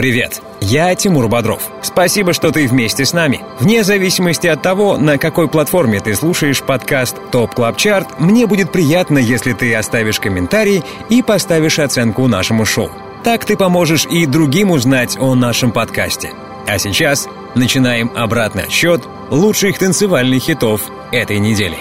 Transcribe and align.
Привет, 0.00 0.40
я 0.62 0.94
Тимур 0.94 1.28
Бодров. 1.28 1.60
Спасибо, 1.82 2.32
что 2.32 2.52
ты 2.52 2.66
вместе 2.66 3.04
с 3.04 3.12
нами. 3.12 3.42
Вне 3.58 3.84
зависимости 3.84 4.46
от 4.46 4.62
того, 4.62 4.96
на 4.96 5.18
какой 5.18 5.46
платформе 5.46 6.00
ты 6.00 6.14
слушаешь 6.14 6.62
подкаст 6.62 7.16
Top 7.30 7.54
Club 7.54 7.76
Chart, 7.76 8.06
мне 8.18 8.46
будет 8.46 8.72
приятно, 8.72 9.18
если 9.18 9.52
ты 9.52 9.74
оставишь 9.74 10.18
комментарий 10.18 10.82
и 11.10 11.20
поставишь 11.20 11.78
оценку 11.78 12.28
нашему 12.28 12.64
шоу. 12.64 12.90
Так 13.24 13.44
ты 13.44 13.58
поможешь 13.58 14.06
и 14.06 14.24
другим 14.24 14.70
узнать 14.70 15.18
о 15.18 15.34
нашем 15.34 15.70
подкасте. 15.70 16.30
А 16.66 16.78
сейчас 16.78 17.28
начинаем 17.54 18.10
обратный 18.14 18.62
отсчет 18.62 19.02
лучших 19.28 19.78
танцевальных 19.78 20.42
хитов 20.42 20.80
этой 21.12 21.38
недели. 21.38 21.76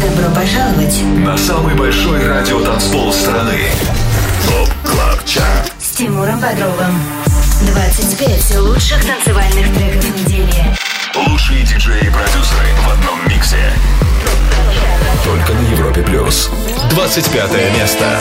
Добро 0.00 0.32
пожаловать 0.32 1.02
на 1.26 1.36
самый 1.36 1.74
большой 1.74 2.24
радиотанцпол 2.24 3.12
страны. 3.12 3.58
ЧАРТ 5.32 5.72
с 5.80 5.96
Тимуром 5.96 6.38
Бодровым. 6.40 7.00
25 7.62 8.56
лучших 8.58 9.02
танцевальных 9.02 9.74
треков 9.74 10.04
недели. 10.04 10.76
Лучшие 11.14 11.62
диджеи 11.62 12.06
и 12.06 12.10
продюсеры 12.10 12.66
в 12.84 12.92
одном 12.92 13.26
миксе. 13.26 13.72
Только 15.24 15.54
на 15.54 15.66
Европе 15.68 16.02
Плюс. 16.02 16.50
25 16.90 17.50
место. 17.78 18.20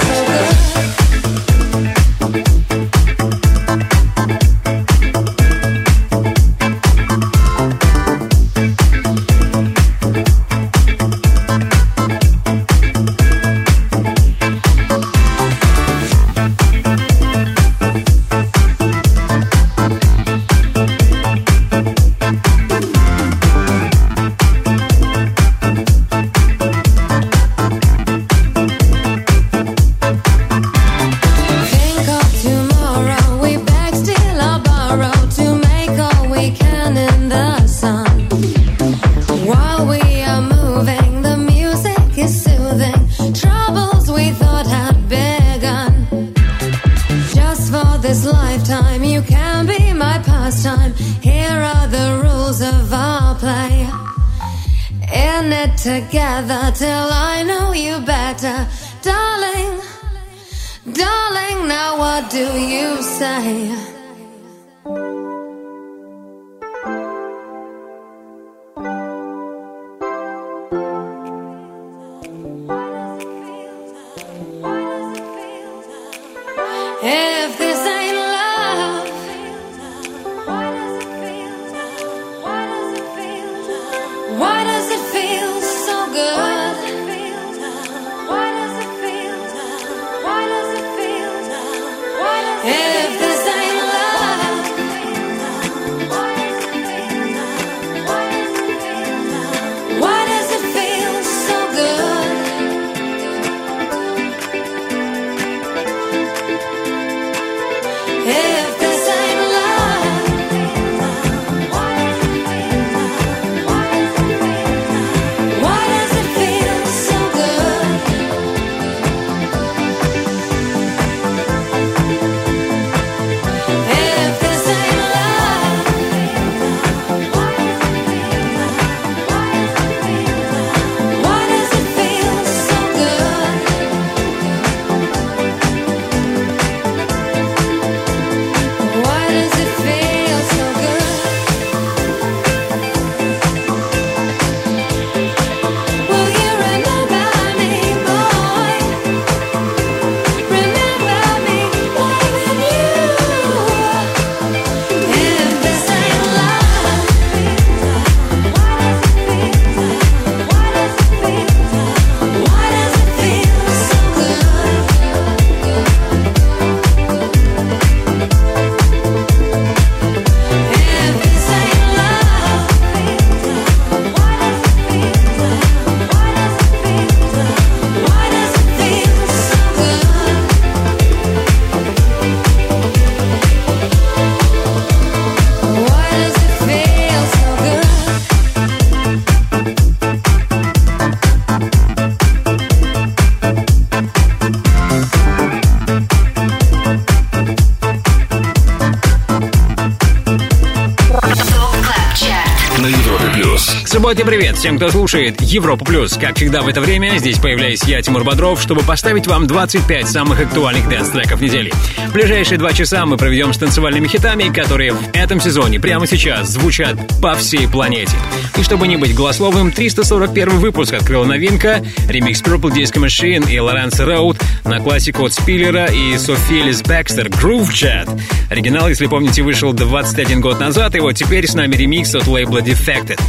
Всем, 204.61 204.77
кто 204.77 204.91
слушает 204.91 205.41
Европу 205.41 205.83
Плюс. 205.83 206.13
Как 206.13 206.35
всегда 206.35 206.61
в 206.61 206.67
это 206.67 206.81
время, 206.81 207.17
здесь 207.17 207.39
появляюсь 207.39 207.81
я, 207.85 207.99
Тимур 207.99 208.23
Бодров, 208.23 208.61
чтобы 208.61 208.83
поставить 208.83 209.25
вам 209.25 209.47
25 209.47 210.07
самых 210.07 210.39
актуальных 210.39 210.87
dance-треков 210.87 211.41
недели. 211.41 211.73
В 212.09 212.13
ближайшие 212.13 212.59
два 212.59 212.71
часа 212.71 213.07
мы 213.07 213.17
проведем 213.17 213.53
с 213.53 213.57
танцевальными 213.57 214.07
хитами, 214.07 214.53
которые 214.53 214.93
в 214.93 215.01
этом 215.13 215.41
сезоне 215.41 215.79
прямо 215.79 216.05
сейчас 216.05 216.49
звучат 216.49 216.95
по 217.23 217.33
всей 217.33 217.67
планете. 217.67 218.15
И 218.55 218.61
чтобы 218.61 218.87
не 218.87 218.97
быть 218.97 219.15
голословым, 219.15 219.71
341 219.71 220.59
выпуск 220.59 220.93
открыла 220.93 221.25
новинка, 221.25 221.83
ремикс 222.07 222.43
Purple 222.43 222.71
Disco 222.71 223.03
Machine 223.03 223.51
и 223.51 223.59
Лоренц 223.59 223.99
Роуд 223.99 224.39
на 224.63 224.79
классику 224.79 225.25
от 225.25 225.33
Спиллера 225.33 225.87
и 225.87 226.15
Софи 226.19 226.61
Эллис-Бекстор 226.61 227.29
Groovejet. 227.29 228.21
Оригинал, 228.51 228.89
если 228.89 229.07
помните, 229.07 229.41
вышел 229.41 229.73
21 229.73 230.39
год 230.39 230.59
назад, 230.59 230.95
и 230.95 230.99
вот 230.99 231.13
теперь 231.13 231.47
с 231.47 231.55
нами 231.55 231.75
ремикс 231.75 232.13
от 232.13 232.27
лейбла 232.27 232.59
Defected. 232.59 233.19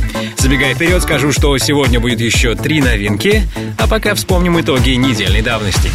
Забегая 0.43 0.75
вперед, 0.75 1.00
скажу, 1.00 1.31
что 1.31 1.56
сегодня 1.59 2.00
будет 2.00 2.21
еще 2.21 2.56
три 2.56 2.81
новинки, 2.81 3.47
а 3.79 3.87
пока 3.87 4.17
вспомним 4.17 4.61
итоги 4.61 4.91
недельной 4.91 5.41
давности. 5.41 5.89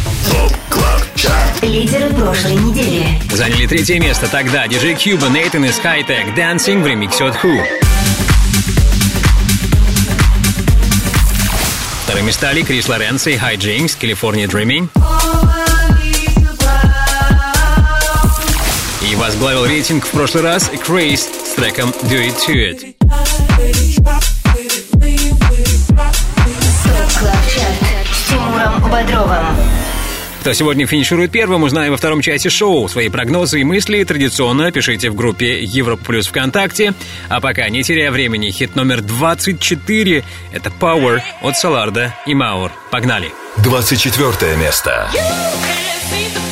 Лидеры 1.60 2.08
прошлой 2.14 2.54
недели. 2.54 3.06
Заняли 3.30 3.66
третье 3.66 4.00
место 4.00 4.26
тогда 4.26 4.64
DJ 4.64 4.96
Cuba, 4.96 5.30
Нейтан 5.30 5.66
и 5.66 5.68
Skytech 5.68 6.34
Dancing 6.34 6.82
в 6.82 6.86
ремиксе 6.86 7.24
от 7.24 7.36
Who. 7.44 7.62
Вторыми 12.04 12.30
стали 12.30 12.62
Крис 12.62 12.88
Лоренцо 12.88 13.28
и 13.28 13.36
High 13.36 13.58
Jinx, 13.58 13.98
California 14.00 14.46
Dreaming. 14.46 14.88
возглавил 19.18 19.66
рейтинг 19.66 20.06
в 20.06 20.10
прошлый 20.10 20.42
раз 20.42 20.70
Craze 20.70 21.18
с 21.18 21.54
треком 21.54 21.90
Do 22.04 22.26
It 22.26 22.34
To 22.46 22.54
It. 22.54 24.37
Кто 30.40 30.52
сегодня 30.52 30.86
финиширует 30.86 31.30
первым, 31.30 31.64
узнаем 31.64 31.92
во 31.92 31.98
втором 31.98 32.20
части 32.20 32.48
шоу. 32.48 32.88
Свои 32.88 33.08
прогнозы 33.08 33.60
и 33.60 33.64
мысли 33.64 34.02
традиционно 34.04 34.70
пишите 34.72 35.10
в 35.10 35.14
группе 35.14 35.62
Европа 35.62 36.04
Плюс 36.04 36.26
ВКонтакте. 36.28 36.94
А 37.28 37.40
пока, 37.40 37.68
не 37.68 37.82
теряя 37.82 38.10
времени, 38.10 38.50
хит 38.50 38.76
номер 38.76 39.02
24— 39.02 40.24
это 40.52 40.72
Power 40.80 41.20
от 41.42 41.56
Соларда 41.56 42.14
и 42.26 42.34
Маур. 42.34 42.72
Погнали! 42.90 43.32
24 43.58 44.56
место. 44.56 45.08
Yeah! 45.12 46.47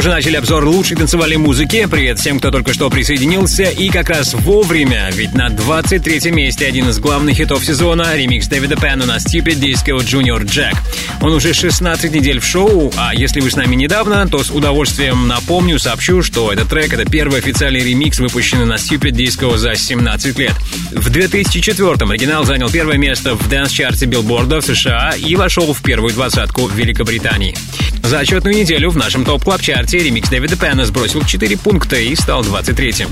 Уже 0.00 0.08
начали 0.08 0.36
обзор 0.36 0.64
лучшей 0.64 0.96
танцевальной 0.96 1.36
музыки. 1.36 1.86
Привет 1.90 2.18
всем, 2.18 2.38
кто 2.38 2.50
только 2.50 2.72
что 2.72 2.88
присоединился. 2.88 3.64
И 3.64 3.90
как 3.90 4.08
раз 4.08 4.32
вовремя, 4.32 5.10
ведь 5.12 5.34
на 5.34 5.50
23 5.50 6.30
месте 6.30 6.66
один 6.66 6.88
из 6.88 6.98
главных 6.98 7.36
хитов 7.36 7.62
сезона— 7.62 8.14
ремикс 8.16 8.48
Дэвида 8.48 8.78
Пэна 8.78 9.04
на 9.04 9.18
Stupid 9.18 9.60
Disco 9.60 9.98
Junior 9.98 10.42
Jack. 10.42 10.74
Он 11.20 11.34
уже 11.34 11.52
16 11.52 12.14
недель 12.14 12.40
в 12.40 12.46
шоу, 12.46 12.90
а 12.96 13.14
если 13.14 13.40
вы 13.40 13.50
с 13.50 13.56
нами 13.56 13.74
недавно, 13.74 14.26
то 14.26 14.42
с 14.42 14.50
удовольствием 14.50 15.28
напомню, 15.28 15.78
сообщу, 15.78 16.22
что 16.22 16.50
этот 16.50 16.70
трек— 16.70 16.92
это 16.94 17.04
первый 17.04 17.38
официальный 17.38 17.80
ремикс, 17.80 18.20
выпущенный 18.20 18.64
на 18.64 18.76
Stupid 18.76 19.12
Disco 19.12 19.58
за 19.58 19.74
17 19.74 20.38
лет. 20.38 20.54
В 20.92 21.10
2004-м 21.10 22.10
оригинал 22.10 22.44
занял 22.44 22.70
первое 22.70 22.96
место 22.96 23.34
в 23.34 23.46
dance-чарте 23.50 24.06
билборда 24.06 24.62
в 24.62 24.64
США 24.64 25.12
и 25.18 25.36
вошел 25.36 25.74
в 25.74 25.82
первую 25.82 26.14
двадцатку 26.14 26.62
в 26.62 26.74
Великобритании. 26.74 27.54
За 28.02 28.20
отчетную 28.20 28.56
неделю 28.56 28.90
в 28.90 28.96
нашем 28.96 29.24
Top 29.24 29.41
Club 29.41 29.64
чарте 29.64 29.98
ремикс 29.98 30.28
Дэвида 30.28 30.56
Пэна 30.56 30.84
сбросил 30.84 31.24
4 31.24 31.56
пункта 31.58 31.96
и 31.96 32.14
стал 32.16 32.42
23-м. 32.42 33.10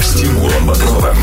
С 0.00 0.14
Тимуром 0.14 0.66
Бодровым. 0.66 1.16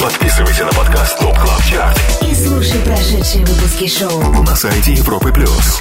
Подписывайся 0.00 0.64
на 0.64 0.72
подкаст 0.72 1.18
TOP 1.18 1.38
CLUB 1.38 1.64
CHART 1.64 2.00
И 2.28 2.34
слушай 2.34 2.80
прошедшие 2.80 3.44
выпуски 3.44 3.88
шоу. 3.88 4.42
на 4.42 4.56
сайте 4.56 4.94
Европы 4.94 5.32
Плюс. 5.32 5.80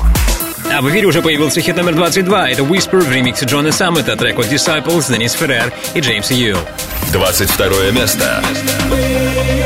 А 0.72 0.82
в 0.82 0.90
эфире 0.90 1.08
уже 1.08 1.22
появился 1.22 1.60
хит 1.60 1.76
номер 1.76 1.96
22. 1.96 2.50
Это 2.52 2.62
Whisper 2.62 3.02
в 3.02 3.12
ремиксе 3.12 3.46
Джона 3.46 3.72
Саммета, 3.72 4.16
трек 4.16 4.40
от 4.40 4.46
Disciples, 4.52 5.12
Денис 5.12 5.34
Феррер 5.34 5.74
и 5.94 6.00
Джеймса 6.00 6.34
Ю. 6.34 6.58
22 7.12 7.92
место. 7.92 7.92
место. 7.92 9.61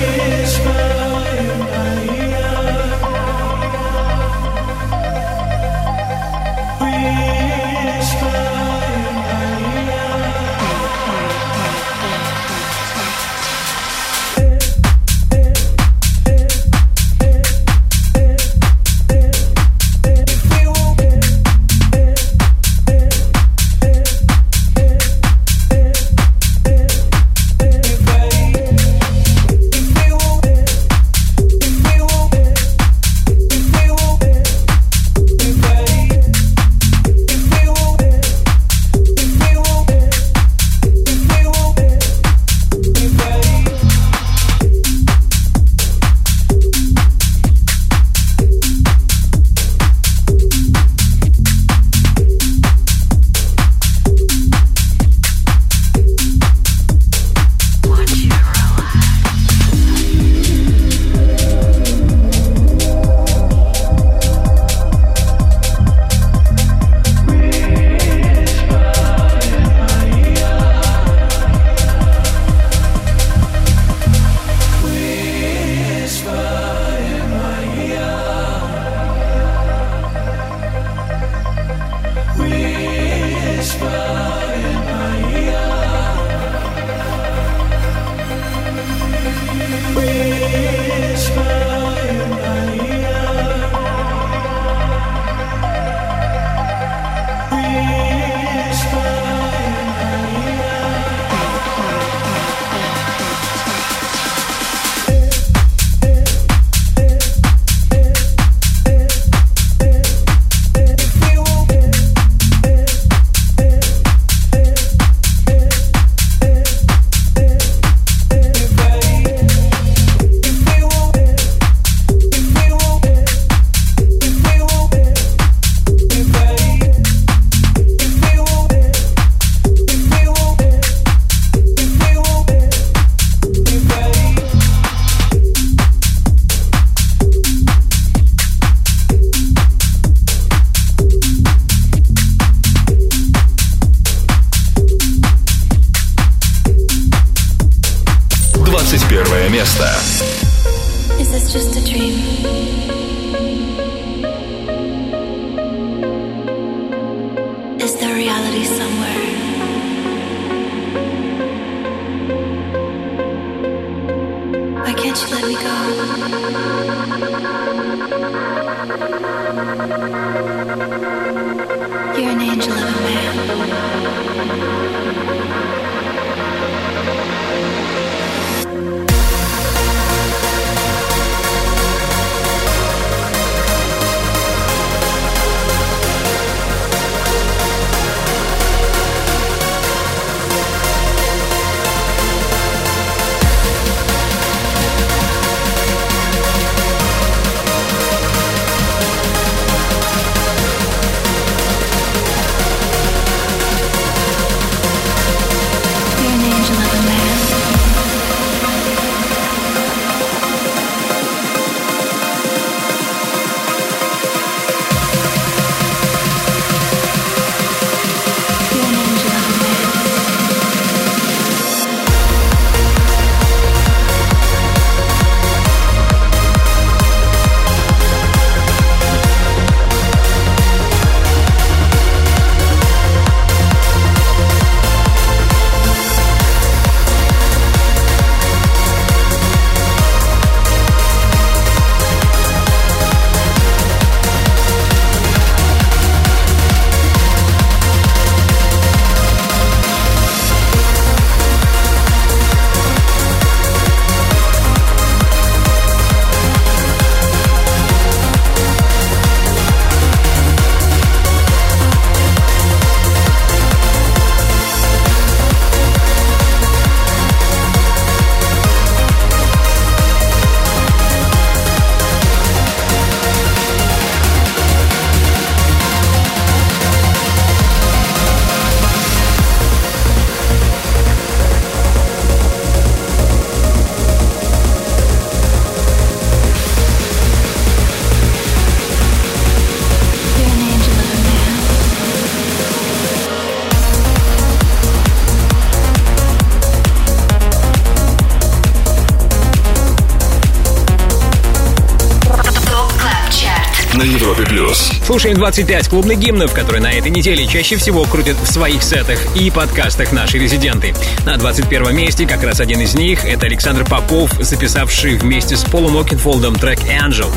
Слушаем 305.05 305.37
25 305.37 305.87
клубных 305.89 306.17
гимнов, 306.17 306.51
которые 306.51 306.81
на 306.81 306.91
этой 306.91 307.11
неделе 307.11 307.45
чаще 307.45 307.75
всего 307.75 308.05
крутят 308.05 308.37
в 308.37 308.51
своих 308.51 308.81
сетах 308.81 309.19
и 309.35 309.51
подкастах 309.51 310.11
наши 310.11 310.39
резиденты. 310.39 310.95
На 311.27 311.37
21 311.37 311.95
месте 311.95 312.25
как 312.25 312.41
раз 312.41 312.59
один 312.59 312.81
из 312.81 312.95
них— 312.95 313.23
это 313.27 313.45
Александр 313.45 313.85
Попов, 313.85 314.31
записавший 314.39 315.19
вместе 315.19 315.57
с 315.57 315.63
Полом 315.63 315.95
Окенфолдом 315.95 316.55
трек 316.55 316.79
«Angel». 316.85 317.31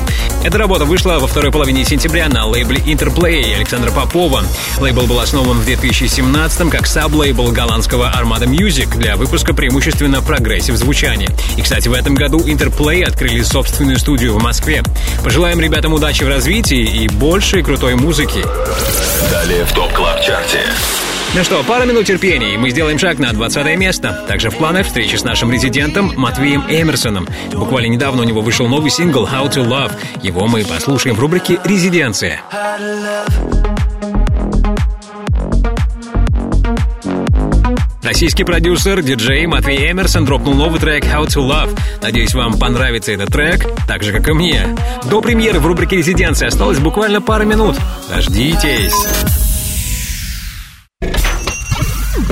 Эта 0.48 0.56
работа 0.56 0.86
вышла 0.86 1.18
во 1.18 1.26
второй 1.26 1.52
половине 1.52 1.84
сентября 1.84 2.26
на 2.30 2.46
лейбле 2.46 2.78
Interplay 2.78 3.54
Александра 3.54 3.90
Попова. 3.90 4.42
Лейбл 4.80 5.06
был 5.06 5.20
основан 5.20 5.58
в 5.58 5.64
2017 5.66 6.70
как 6.70 6.86
sub-лейбл 6.86 7.52
голландского 7.52 8.10
Armada 8.10 8.46
Music 8.46 8.96
для 8.96 9.16
выпуска 9.16 9.52
преимущественно 9.52 10.22
progressive 10.22 10.74
звучания. 10.76 11.28
И, 11.58 11.60
кстати, 11.60 11.88
в 11.88 11.92
этом 11.92 12.14
году 12.14 12.38
Interplay 12.38 13.04
открыли 13.04 13.42
собственную 13.42 13.98
студию 13.98 14.38
в 14.38 14.42
Москве. 14.42 14.82
Пожелаем 15.22 15.60
ребятам 15.60 15.92
удачи 15.92 16.24
в 16.24 16.28
развитии 16.28 16.80
и 16.80 17.08
больше 17.08 17.62
крутой 17.62 17.96
музыки. 17.96 18.42
Далее 19.30 19.66
в 19.66 19.72
TOP 19.74 19.92
Club 19.92 20.22
Чарте. 20.22 20.62
Ну 21.34 21.44
что, 21.44 21.62
пара 21.62 21.84
минут 21.84 22.06
терпения, 22.06 22.54
и 22.54 22.56
мы 22.56 22.70
сделаем 22.70 22.98
шаг 22.98 23.18
на 23.18 23.32
20 23.32 23.78
место. 23.78 24.24
Также 24.26 24.50
в 24.50 24.56
планах 24.56 24.86
встречи 24.86 25.16
с 25.16 25.24
нашим 25.24 25.52
резидентом 25.52 26.12
Матвеем 26.16 26.64
Эмерсоном. 26.68 27.28
Буквально 27.52 27.88
недавно 27.88 28.22
у 28.22 28.24
него 28.24 28.40
вышел 28.40 28.66
новый 28.66 28.90
сингл 28.90 29.26
«How 29.26 29.48
to 29.50 29.64
Love». 29.64 29.92
Его 30.22 30.46
мы 30.46 30.64
послушаем 30.64 31.16
в 31.16 31.20
рубрике 31.20 31.60
«Резиденция». 31.64 32.40
Российский 38.02 38.44
продюсер, 38.44 39.02
диджей 39.02 39.46
Матвей 39.46 39.92
Эмерсон 39.92 40.24
дропнул 40.24 40.54
новый 40.54 40.80
трек 40.80 41.04
«How 41.04 41.26
to 41.26 41.46
Love». 41.46 41.78
Надеюсь, 42.00 42.32
вам 42.32 42.58
понравится 42.58 43.12
этот 43.12 43.28
трек, 43.28 43.66
так 43.86 44.02
же, 44.02 44.12
как 44.12 44.26
и 44.28 44.32
мне. 44.32 44.74
До 45.10 45.20
премьеры 45.20 45.60
в 45.60 45.66
рубрике 45.66 45.96
«Резиденция» 45.96 46.48
осталось 46.48 46.78
буквально 46.78 47.20
пара 47.20 47.44
минут. 47.44 47.76
Дождитесь. 48.08 49.37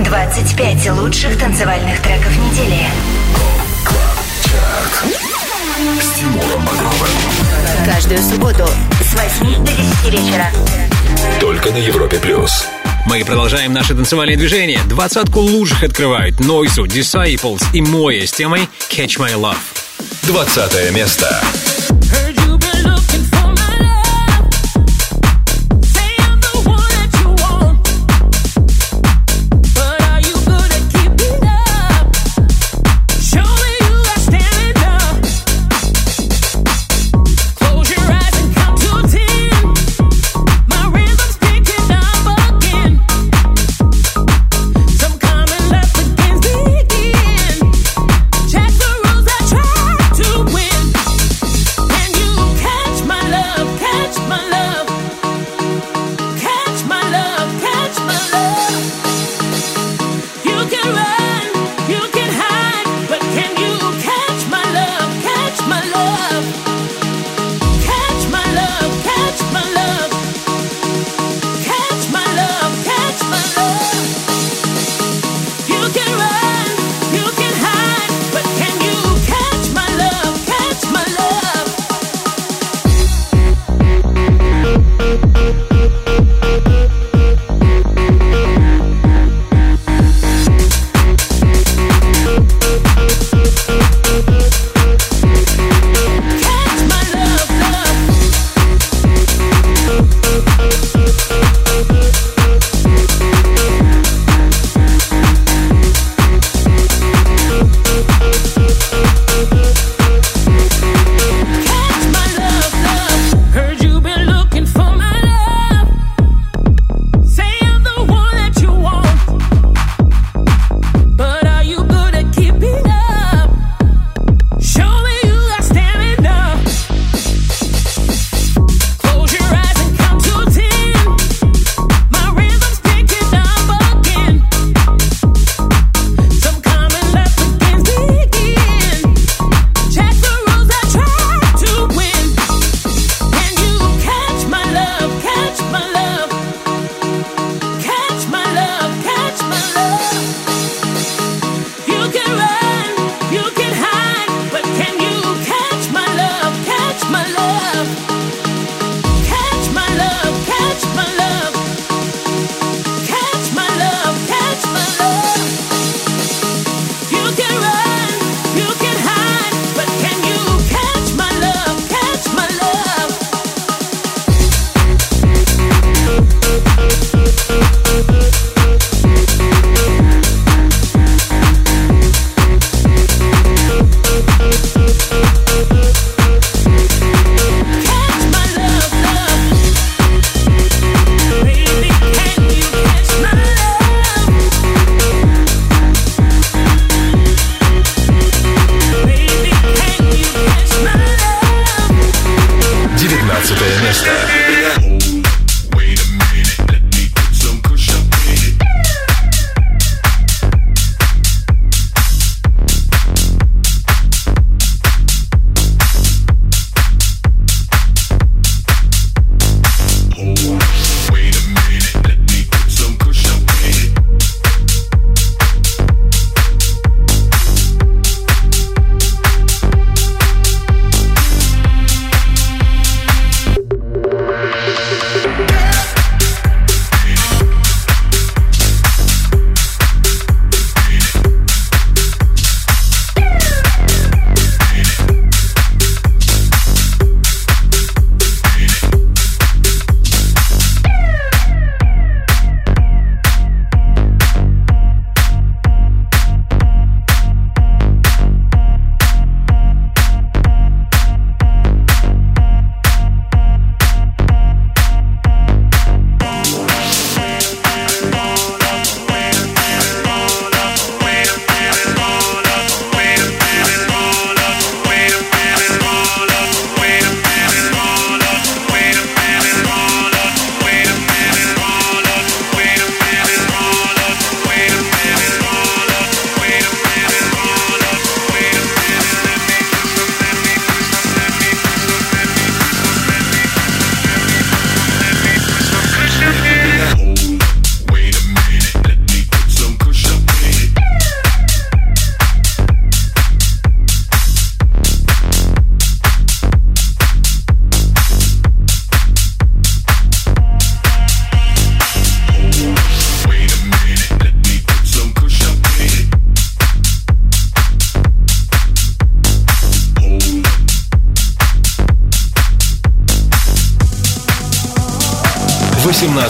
25 0.06 0.90
лучших 0.98 1.36
танцевальных 1.36 2.00
треков 2.00 2.30
недели. 2.38 2.86
С 6.00 6.18
Тимуром 6.18 6.64
Бодровым. 6.64 7.10
Каждую 7.84 8.20
субботу 8.20 8.68
с 9.00 9.14
8 9.40 9.64
до 9.64 9.72
10 9.72 10.12
вечера. 10.12 10.46
Только 11.40 11.72
на 11.72 11.78
Европе 11.78 12.18
плюс. 12.20 12.66
Мы 13.06 13.24
продолжаем 13.24 13.72
наше 13.72 13.96
танцевальное 13.96 14.36
движение. 14.36 14.80
Двадцатку 14.88 15.40
лучших 15.40 15.82
открывают 15.82 16.38
Нойсу, 16.38 16.84
Disciples 16.84 17.64
и 17.72 17.82
Моя 17.82 18.28
с 18.28 18.32
темой 18.32 18.68
Catch 18.88 19.18
My 19.18 19.34
Love. 19.34 19.56
20 20.22 20.92
место. 20.92 21.42
Heard 21.42 21.65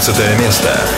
18 0.07 0.39
место. 0.39 0.96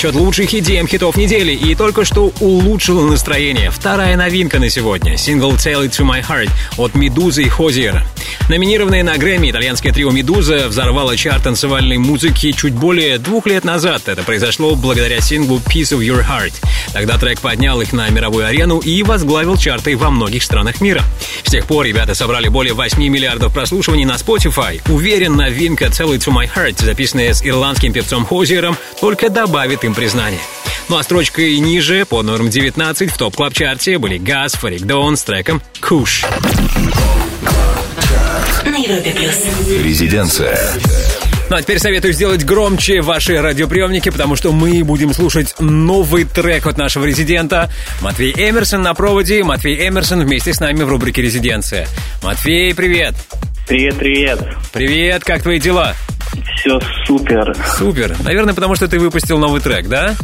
Отчет 0.00 0.14
лучших 0.14 0.54
идеям 0.54 0.88
хитов 0.88 1.18
недели 1.18 1.52
и 1.52 1.74
только 1.74 2.06
что 2.06 2.32
улучшило 2.40 3.06
настроение. 3.06 3.70
Вторая 3.70 4.16
новинка 4.16 4.58
на 4.58 4.70
сегодня. 4.70 5.18
Сингл 5.18 5.52
Tell 5.56 5.84
It 5.84 5.90
To 5.90 6.08
My 6.08 6.26
Heart 6.26 6.48
от 6.78 6.94
Медузы 6.94 7.42
и 7.42 7.48
Хозиера. 7.50 8.06
Номинированные 8.48 9.04
на 9.04 9.18
Грэмми 9.18 9.50
итальянское 9.50 9.92
трио 9.92 10.10
«Медуза» 10.10 10.68
взорвало 10.68 11.16
чарт 11.16 11.44
танцевальной 11.44 11.98
музыки 11.98 12.52
чуть 12.52 12.72
более 12.72 13.18
двух 13.18 13.46
лет 13.46 13.64
назад. 13.64 14.08
Это 14.08 14.22
произошло 14.22 14.74
благодаря 14.74 15.20
синглу 15.20 15.58
«Piece 15.58 15.94
of 15.94 16.00
Your 16.00 16.24
Heart». 16.26 16.54
Тогда 16.94 17.18
трек 17.18 17.40
поднял 17.40 17.80
их 17.82 17.92
на 17.92 18.08
мировую 18.08 18.46
арену 18.46 18.78
и 18.78 19.02
возглавил 19.02 19.58
чарты 19.58 19.96
во 19.96 20.10
многих 20.10 20.42
странах 20.42 20.80
мира. 20.80 21.04
С 21.50 21.52
тех 21.52 21.66
пор 21.66 21.84
ребята 21.84 22.14
собрали 22.14 22.46
более 22.46 22.74
8 22.74 22.96
миллиардов 23.08 23.52
прослушиваний 23.52 24.04
на 24.04 24.12
Spotify. 24.12 24.80
Уверен, 24.88 25.34
новинка 25.34 25.86
«Tell 25.86 26.14
It 26.14 26.18
To 26.18 26.32
My 26.32 26.48
Heart», 26.48 26.84
записанная 26.84 27.34
с 27.34 27.44
ирландским 27.44 27.92
певцом 27.92 28.24
Хозиером, 28.24 28.76
только 29.00 29.30
добавит 29.30 29.82
им 29.82 29.92
признание. 29.92 30.38
Ну 30.88 30.96
а 30.96 31.02
строчкой 31.02 31.58
ниже, 31.58 32.06
под 32.06 32.26
номером 32.26 32.50
19 32.50 33.10
в 33.10 33.18
Top 33.18 33.37
Club 33.37 33.61
чарте 33.61 33.98
были 33.98 34.16
Газ, 34.16 34.52
Фарик 34.52 34.82
Дон 34.82 35.16
с 35.16 35.24
треком 35.24 35.60
«Куш». 35.80 36.24
На 38.64 38.76
Европе 38.76 39.10
плюс. 39.10 39.34
Резиденция. 39.82 40.56
Ну 41.50 41.56
а 41.56 41.62
теперь 41.62 41.80
советую 41.80 42.12
сделать 42.12 42.44
громче 42.44 43.00
ваши 43.00 43.42
радиоприемники, 43.42 44.08
потому 44.08 44.36
что 44.36 44.52
мы 44.52 44.84
будем 44.84 45.12
слушать 45.12 45.56
новый 45.58 46.22
трек 46.22 46.64
от 46.68 46.78
нашего 46.78 47.04
резидента. 47.04 47.68
Матвей 48.00 48.32
Эмерсон 48.32 48.82
на 48.82 48.94
проводе. 48.94 49.42
Матвей 49.42 49.88
Эмерсон 49.88 50.22
вместе 50.22 50.54
с 50.54 50.60
нами 50.60 50.84
в 50.84 50.88
рубрике 50.88 51.22
«Резиденция». 51.22 51.88
Матвей, 52.22 52.72
привет! 52.72 53.16
Привет, 53.66 53.98
привет. 53.98 54.38
Привет, 54.72 55.24
как 55.24 55.42
твои 55.42 55.58
дела? 55.58 55.94
Все 56.54 56.78
супер. 57.04 57.56
Супер. 57.76 58.16
Наверное, 58.22 58.54
потому 58.54 58.76
что 58.76 58.86
ты 58.86 59.00
выпустил 59.00 59.38
новый 59.38 59.60
трек, 59.60 59.88
да? 59.88 60.14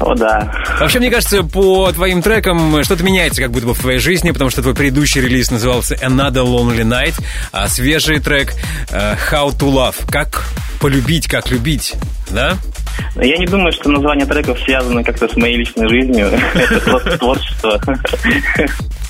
О, 0.00 0.14
да. 0.14 0.52
Вообще, 0.80 0.98
мне 0.98 1.10
кажется, 1.10 1.42
по 1.42 1.92
твоим 1.92 2.22
трекам 2.22 2.82
что-то 2.84 3.04
меняется 3.04 3.42
как 3.42 3.50
будто 3.50 3.66
бы 3.66 3.74
в 3.74 3.80
твоей 3.80 3.98
жизни, 3.98 4.30
потому 4.30 4.50
что 4.50 4.62
твой 4.62 4.74
предыдущий 4.74 5.20
релиз 5.20 5.50
назывался 5.50 5.94
Another 5.94 6.44
Lonely 6.44 6.82
Night, 6.82 7.14
а 7.52 7.68
свежий 7.68 8.18
трек 8.18 8.54
э, 8.90 9.16
How 9.30 9.50
to 9.50 9.72
Love. 9.72 10.10
Как 10.10 10.46
полюбить, 10.80 11.28
как 11.28 11.50
любить, 11.50 11.94
да? 12.30 12.56
Я 13.16 13.36
не 13.38 13.46
думаю, 13.46 13.72
что 13.72 13.90
название 13.90 14.26
треков 14.26 14.58
связано 14.60 15.02
как-то 15.04 15.28
с 15.28 15.36
моей 15.36 15.56
личной 15.58 15.88
жизнью. 15.88 16.30
Это 16.54 16.80
просто 16.80 17.18
творчество. 17.18 17.80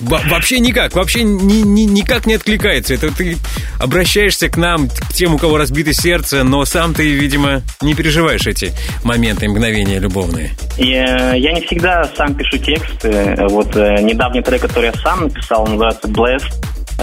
Во- 0.01 0.21
вообще 0.29 0.59
никак, 0.61 0.95
вообще 0.95 1.23
ни- 1.23 1.63
ни- 1.63 1.85
никак 1.85 2.27
не 2.27 2.35
откликается. 2.35 2.95
Это 2.95 3.15
ты 3.15 3.37
обращаешься 3.81 4.49
к 4.49 4.57
нам, 4.57 4.89
к 4.89 5.13
тем, 5.13 5.35
у 5.35 5.39
кого 5.39 5.57
разбито 5.57 5.93
сердце, 5.93 6.43
но 6.45 6.65
сам 6.65 6.95
ты, 6.95 7.09
видимо, 7.11 7.63
не 7.81 7.95
переживаешь 7.95 8.47
эти 8.47 8.73
моменты 9.05 9.49
мгновения 9.49 9.99
любовные. 9.99 10.51
И, 10.77 10.93
э, 10.93 11.35
я 11.39 11.53
не 11.53 11.61
всегда 11.63 12.09
сам 12.17 12.35
пишу 12.35 12.59
тексты. 12.59 13.35
Вот 13.49 13.75
э, 13.77 14.01
недавний 14.03 14.43
трек, 14.43 14.63
который 14.63 14.87
я 14.87 14.95
сам 14.95 15.25
написал, 15.25 15.67
называется 15.67 16.09
Blessed. 16.09 16.53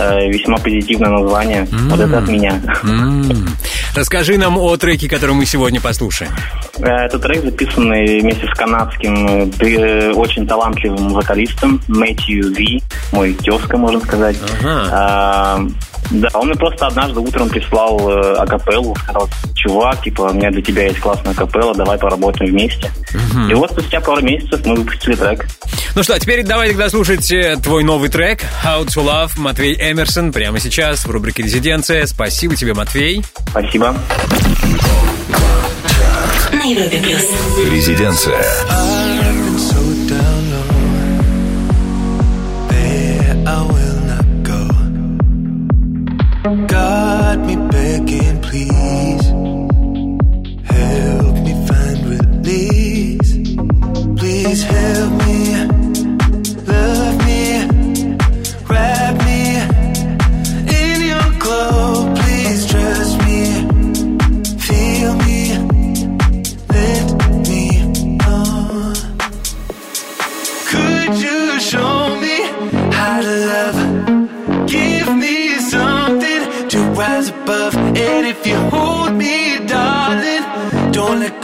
Э, 0.02 0.30
Весьма 0.30 0.58
позитивное 0.58 1.10
название. 1.12 1.68
Вот 1.72 2.00
это 2.00 2.18
от 2.20 2.28
меня. 2.28 2.60
М. 2.84 3.48
Расскажи 3.96 4.38
нам 4.38 4.58
о 4.58 4.76
треке, 4.78 5.08
который 5.10 5.36
мы 5.36 5.46
сегодня 5.46 5.80
послушаем. 5.82 6.32
Э, 6.80 7.06
Это 7.06 7.20
трек, 7.20 7.44
записанный 7.44 8.20
вместе 8.22 8.48
с 8.48 8.58
канадским 8.58 9.50
э, 9.60 10.12
очень 10.14 10.48
талантливым 10.48 11.10
вокалистом 11.14 11.82
Мэтью 11.88 12.52
Ви, 12.54 12.82
мой 13.12 13.34
тезка, 13.34 13.78
можно 13.78 14.00
сказать. 14.00 14.38
А, 14.64 15.60
Да, 16.12 16.28
он 16.34 16.47
мне 16.47 16.56
просто 16.56 16.88
однажды 16.88 17.19
утром 17.19 17.50
прислал 17.50 18.00
э, 18.10 18.34
акапеллу, 18.36 18.95
сказал, 18.95 19.30
чувак, 19.56 20.04
типа, 20.04 20.24
у 20.24 20.34
меня 20.34 20.52
для 20.52 20.62
тебя 20.62 20.88
есть 20.88 21.00
классная 21.00 21.32
акапелла, 21.32 21.74
давай 21.74 21.97
поработаем 21.97 22.52
вместе. 22.52 22.91
И 23.50 23.54
вот 23.54 23.71
спустя 23.71 24.02
пару 24.02 24.21
месяцев 24.21 24.65
мы 24.65 24.76
выпустили 24.76 25.15
трек. 25.15 25.47
Ну 25.95 26.04
что, 26.04 26.15
а 26.15 26.19
теперь 26.19 26.43
давай 26.43 26.69
тогда 26.69 26.89
слушать 26.89 27.32
э, 27.32 27.58
твой 27.63 27.84
новый 27.84 28.10
трек 28.10 28.41
How 28.63 28.86
to 28.86 29.06
Love 29.06 29.39
Матвей 29.39 29.76
Эмерсон 29.76 30.32
прямо 30.32 30.60
сейчас 30.60 31.06
в 31.06 31.12
рубрике 31.12 31.43
«Резиденция». 31.43 32.06
Спасибо 32.06 32.56
тебе, 32.56 32.74
Матвей. 32.74 33.24
Спасибо. 33.50 33.95
На 36.52 36.63
Европе 36.63 37.00
плюс. 37.02 37.26
Резиденция. 37.71 39.01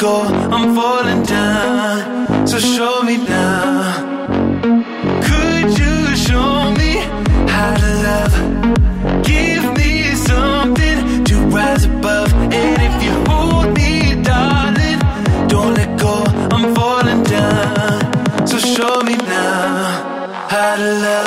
Go. 0.07 0.15
I'm 0.55 0.67
falling 0.75 1.23
down. 1.23 2.47
So 2.49 2.57
show 2.75 2.95
me 3.09 3.15
now. 3.17 3.83
Could 5.27 5.67
you 5.81 5.95
show 6.27 6.53
me 6.79 6.91
how 7.53 7.71
to 7.83 7.89
love? 8.07 8.35
Give 9.31 9.63
me 9.79 9.91
something 10.29 10.97
to 11.29 11.35
rise 11.55 11.85
above. 11.91 12.31
And 12.59 12.77
if 12.87 12.95
you 13.05 13.13
hold 13.29 13.67
me, 13.79 13.91
darling, 14.29 14.99
don't 15.53 15.73
let 15.79 15.91
go. 16.05 16.15
I'm 16.55 16.65
falling 16.77 17.21
down. 17.35 18.47
So 18.49 18.57
show 18.75 18.95
me 19.09 19.15
now 19.15 20.47
how 20.51 20.75
to 20.81 20.89
love. 21.05 21.26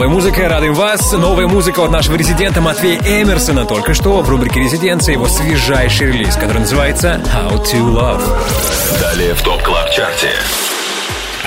Новая 0.00 0.14
музыка, 0.14 0.48
радуем 0.48 0.72
вас. 0.72 1.12
Новая 1.12 1.46
музыка 1.46 1.80
от 1.80 1.90
нашего 1.90 2.16
резидента 2.16 2.62
Матвея 2.62 2.98
Эмерсона. 3.00 3.66
Только 3.66 3.92
что 3.92 4.22
в 4.22 4.30
рубрике 4.30 4.58
«Резиденция» 4.58 5.12
его 5.12 5.28
свежайший 5.28 6.06
релиз, 6.06 6.36
который 6.36 6.60
называется 6.60 7.20
«How 7.26 7.62
to 7.62 7.94
Love». 7.94 8.22
Далее 8.98 9.34
в 9.34 9.42
TOP 9.42 9.62
Club 9.62 9.90
Chart 9.90 10.19
е. 10.19 10.30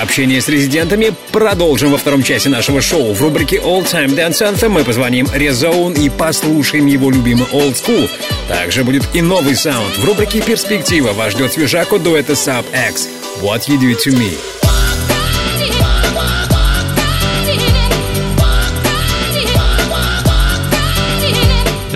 Общение 0.00 0.40
с 0.40 0.46
резидентами 0.48 1.12
продолжим 1.32 1.90
во 1.90 1.98
втором 1.98 2.22
часе 2.22 2.48
нашего 2.48 2.80
шоу. 2.80 3.12
В 3.12 3.20
рубрике 3.20 3.56
All 3.56 3.84
Time 3.84 4.14
Dance 4.14 4.48
Anthem 4.48 4.68
мы 4.68 4.84
позвоним 4.84 5.26
Rezone 5.34 5.92
и 5.94 6.08
послушаем 6.08 6.86
его 6.86 7.10
любимый 7.10 7.46
Old 7.46 7.74
School. 7.74 8.08
Также 8.46 8.84
будет 8.84 9.02
и 9.14 9.20
новый 9.20 9.56
саунд. 9.56 9.98
В 9.98 10.04
рубрике 10.04 10.40
Перспектива 10.40 11.12
вас 11.12 11.32
ждет 11.32 11.52
свежак 11.52 11.92
от 11.92 12.04
дуэта 12.04 12.34
Sub 12.34 12.64
X. 12.88 13.08
What 13.42 13.62
You 13.66 13.80
Do 13.80 13.96
To 13.96 14.12
Me. 14.12 14.63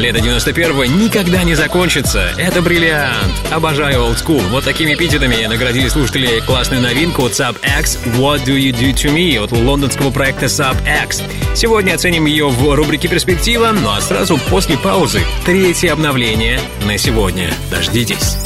Лето 0.08 0.20
91-го 0.20 0.86
никогда 0.86 1.44
не 1.44 1.54
закончится. 1.54 2.32
Это 2.38 2.62
бриллиант. 2.62 3.30
Обожаю 3.50 4.04
old 4.04 4.16
school. 4.16 4.42
Вот 4.48 4.64
такими 4.64 4.94
эпитетами 4.94 5.44
наградили 5.44 5.88
слушатели 5.88 6.40
классную 6.40 6.80
новинку 6.80 7.26
от 7.26 7.32
Sub 7.32 7.56
X 7.78 7.98
What 8.16 8.42
Do 8.46 8.56
You 8.56 8.72
Do 8.72 8.94
To 8.94 9.14
Me 9.14 9.38
от 9.38 9.52
лондонского 9.52 10.10
проекта 10.10 10.46
Sub 10.46 10.78
X. 11.04 11.22
Сегодня 11.54 11.92
оценим 11.92 12.24
ее 12.24 12.48
в 12.48 12.74
рубрике 12.74 13.08
«Перспектива», 13.08 13.72
ну 13.72 13.90
а 13.90 14.00
сразу 14.00 14.38
после 14.48 14.78
паузы 14.78 15.20
третье 15.44 15.92
обновление 15.92 16.58
на 16.86 16.96
сегодня. 16.96 17.52
Дождитесь. 17.70 18.38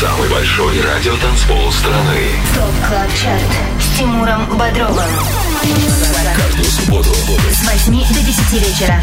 Самый 0.00 0.30
большой 0.30 0.80
радиотанцпол 0.80 1.72
страны. 1.72 2.20
TOP 2.54 2.88
Club 2.88 3.08
Chart 3.22 3.42
с 3.78 3.98
Тимуром 3.98 4.46
Бодровым. 4.56 5.43
Каждую 6.36 6.64
субботу 6.64 7.14
С 7.50 7.62
8 7.62 8.14
до 8.14 8.20
10 8.20 8.52
вечера. 8.52 9.02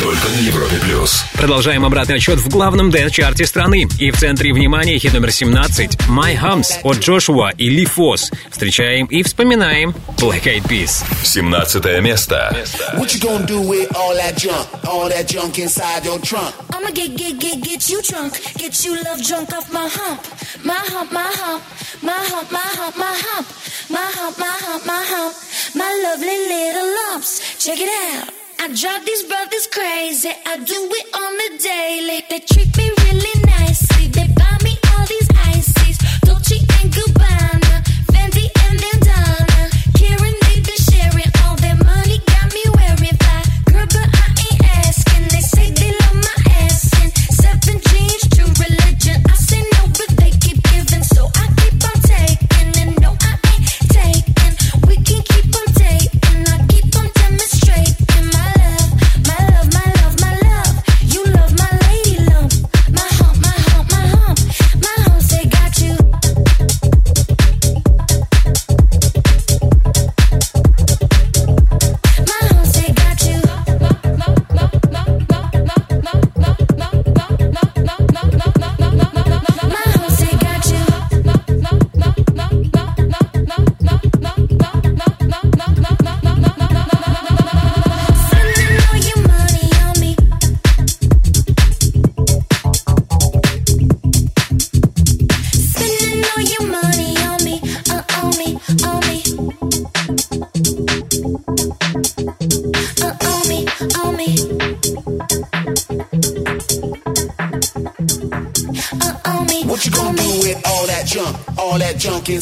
Только 0.00 0.28
на 0.28 0.40
Европе 0.40 0.76
плюс. 0.82 1.24
Продолжаем 1.34 1.84
обратный 1.84 2.16
отсчет 2.16 2.38
в 2.38 2.48
главном 2.48 2.90
дэнс-чарте 2.90 3.46
страны. 3.46 3.86
И 3.98 4.10
в 4.10 4.16
центре 4.16 4.52
внимания 4.52 4.98
хит 4.98 5.12
номер 5.12 5.30
17 5.30 5.96
«My 6.08 6.38
Humps» 6.40 6.80
от 6.82 6.98
Joshwa 6.98 7.50
и 7.56 7.70
Lee 7.70 7.84
Foss. 7.84 8.30
Встречаем 8.50 9.06
и 9.06 9.22
вспоминаем 9.22 9.94
Black 10.18 10.44
Eyed 10.44 10.66
Peas. 10.68 11.04
17 11.22 12.00
место. 12.00 12.54
What 12.94 13.14
you 13.14 13.20
gonna 13.20 13.46
do 13.46 13.60
with 13.60 13.88
all 13.96 14.14
that 14.16 14.36
junk? 14.36 14.66
All 14.84 15.08
that 15.08 15.28
junk 15.28 15.58
inside 15.58 16.04
your 16.04 16.20
trunk? 16.20 16.54
I'ma 16.70 16.90
get, 16.90 17.16
get, 17.16 17.38
get, 17.38 17.62
get 17.62 17.88
you 17.88 18.02
drunk. 18.02 18.32
Get 18.56 18.84
you 18.84 18.96
love 19.04 19.22
drunk 19.22 19.52
off 19.52 19.72
my 19.72 19.88
hump. 19.88 20.20
My 20.64 20.74
hump, 20.74 21.12
my 21.12 21.30
hump. 21.40 21.62
My 22.02 22.12
hump, 22.12 22.50
my 22.50 22.58
hump, 22.58 22.96
my 22.96 23.16
hump. 23.24 23.46
My 23.90 24.10
hump, 24.16 24.38
my 24.38 24.56
hump, 24.64 24.86
my 24.86 25.04
hump. 25.12 25.34
My 25.74 25.90
lovely 26.04 26.38
little 26.48 26.88
lumps. 27.12 27.64
Check 27.64 27.78
it 27.80 27.88
out. 27.88 28.43
I 28.64 28.68
drive 28.68 29.04
these 29.04 29.24
brothers 29.24 29.66
crazy. 29.66 30.30
I 30.46 30.56
do 30.56 30.88
it 30.90 31.06
on 31.14 31.32
the 31.36 31.50
daily. 31.62 32.24
They 32.30 32.40
treat 32.40 32.74
me 32.78 32.88
really 33.04 33.40
nicely. 33.44 34.08
They 34.08 34.26
buy 34.28 34.56
me 34.64 34.78
all 34.96 35.04
these 35.06 35.23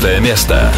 15 0.00 0.20
место. 0.20 0.72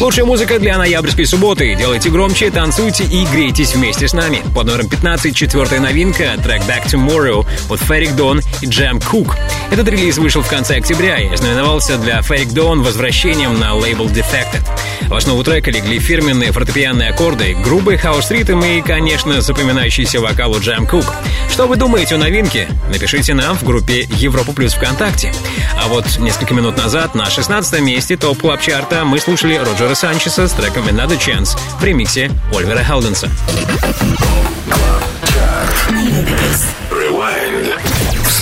Лучшая 0.00 0.24
музыка 0.24 0.58
для 0.58 0.78
ноябрьской 0.78 1.26
субботы. 1.26 1.74
Делайте 1.74 2.08
громче, 2.08 2.50
танцуйте 2.50 3.04
и 3.04 3.26
грейтесь 3.26 3.74
вместе 3.74 4.08
с 4.08 4.14
нами. 4.14 4.42
Под 4.54 4.66
номером 4.66 4.88
15 4.88 5.36
четвертая 5.36 5.78
новинка, 5.78 6.38
трек 6.42 6.62
Back 6.62 6.86
Tomorrow 6.86 7.46
от 7.68 7.80
Феррик 7.80 8.16
Дон 8.16 8.40
и 8.62 8.66
Джем 8.66 8.96
Cook. 8.96 9.36
Этот 9.70 9.86
релиз 9.88 10.16
вышел 10.16 10.40
в 10.40 10.48
конце 10.48 10.76
октября 10.76 11.18
и 11.18 11.28
ознаменовался 11.28 11.98
для 11.98 12.22
Феррик 12.22 12.52
Дон 12.52 12.82
возвращением 12.82 13.60
на 13.60 13.74
лейбл 13.74 14.06
Defected. 14.06 14.66
В 15.08 15.14
основу 15.14 15.44
трека 15.44 15.70
легли 15.70 15.98
фирменные 15.98 16.50
фортепианные 16.52 17.10
аккорды, 17.10 17.54
грубый 17.62 17.98
хаос-ритм 17.98 18.62
и, 18.62 18.80
конечно, 18.80 19.42
запоминающийся 19.42 20.20
вокал 20.20 20.52
у 20.52 20.60
Джем 20.60 20.86
Кук. 20.86 21.14
Что 21.60 21.68
вы 21.68 21.76
думаете 21.76 22.14
о 22.14 22.18
новинке? 22.18 22.70
Напишите 22.90 23.34
нам 23.34 23.54
в 23.54 23.64
группе 23.64 24.06
Европа 24.12 24.52
Плюс 24.52 24.72
ВКонтакте. 24.72 25.30
А 25.76 25.88
вот 25.88 26.06
несколько 26.18 26.54
минут 26.54 26.78
назад 26.78 27.14
на 27.14 27.26
16 27.26 27.80
месте 27.82 28.16
топ 28.16 28.38
клаб 28.38 28.62
чарта 28.62 29.04
мы 29.04 29.18
слушали 29.18 29.56
Роджера 29.56 29.94
Санчеса 29.94 30.48
с 30.48 30.52
треком 30.52 30.88
Another 30.88 31.18
Chance 31.18 31.58
в 31.78 31.84
ремиксе 31.84 32.30
Ольвера 32.50 32.82
Хелденса. 32.82 33.28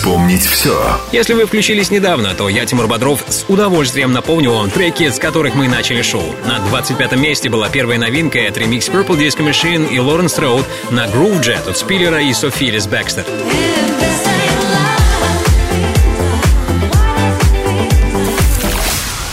Вспомнить 0.08 0.46
все. 0.46 0.98
Если 1.12 1.34
вы 1.34 1.44
включились 1.44 1.90
недавно, 1.90 2.32
то 2.34 2.48
я, 2.48 2.64
Тимур 2.64 2.86
Бодров, 2.86 3.22
с 3.28 3.44
удовольствием 3.46 4.10
напомню 4.10 4.52
вам 4.52 4.70
треки, 4.70 5.10
с 5.10 5.18
которых 5.18 5.54
мы 5.54 5.68
начали 5.68 6.00
шоу. 6.00 6.24
На 6.46 6.60
25 6.60 7.12
месте 7.16 7.50
была 7.50 7.68
первая 7.68 7.98
новинка, 7.98 8.38
это 8.38 8.60
ремикс 8.60 8.88
Purple 8.88 9.18
Disco 9.18 9.46
Machine 9.46 9.86
и 9.92 9.98
Лоренс 9.98 10.38
Роуд 10.38 10.64
на 10.90 11.04
Groove 11.08 11.42
Jet 11.42 11.68
от 11.68 11.76
Спиллера 11.76 12.22
и 12.22 12.32
Софи 12.32 12.70
Лис 12.70 12.86
Бэкстер. 12.86 13.26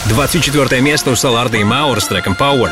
24 0.10 0.82
место 0.82 1.12
у 1.12 1.16
Саларда 1.16 1.56
и 1.56 1.64
Мауэр 1.64 2.02
с 2.02 2.08
треком 2.08 2.36
Power. 2.38 2.72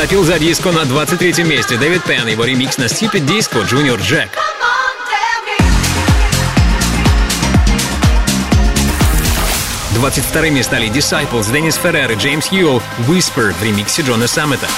Топил 0.00 0.24
за 0.24 0.38
диско 0.38 0.72
на 0.72 0.86
23 0.86 1.44
месте 1.44 1.76
Дэвид 1.76 2.02
Пен, 2.04 2.26
его 2.26 2.46
ремикс 2.46 2.78
на 2.78 2.84
Stupid 2.84 3.26
Disco 3.26 3.68
Junior 3.68 3.98
Jack. 3.98 4.30
Двадцать 9.92 10.24
вторыми 10.24 10.62
стали 10.62 10.88
Disciples, 10.88 11.52
Деннис 11.52 11.74
Феррер 11.74 12.12
и 12.12 12.14
Джеймс 12.14 12.48
Хьюэлл 12.48 12.80
Whisper 13.08 13.52
в 13.52 13.62
ремиксе 13.62 14.00
Джона 14.00 14.26
Саммета. 14.26 14.68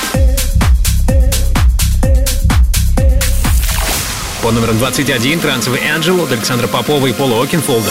По 4.42 4.50
номеру 4.50 4.72
21 4.72 5.38
трансовый 5.38 5.78
Angel 5.82 6.20
от 6.24 6.32
Александра 6.32 6.66
Попова 6.66 7.06
и 7.06 7.12
Пола 7.12 7.44
Окинфолда. 7.44 7.90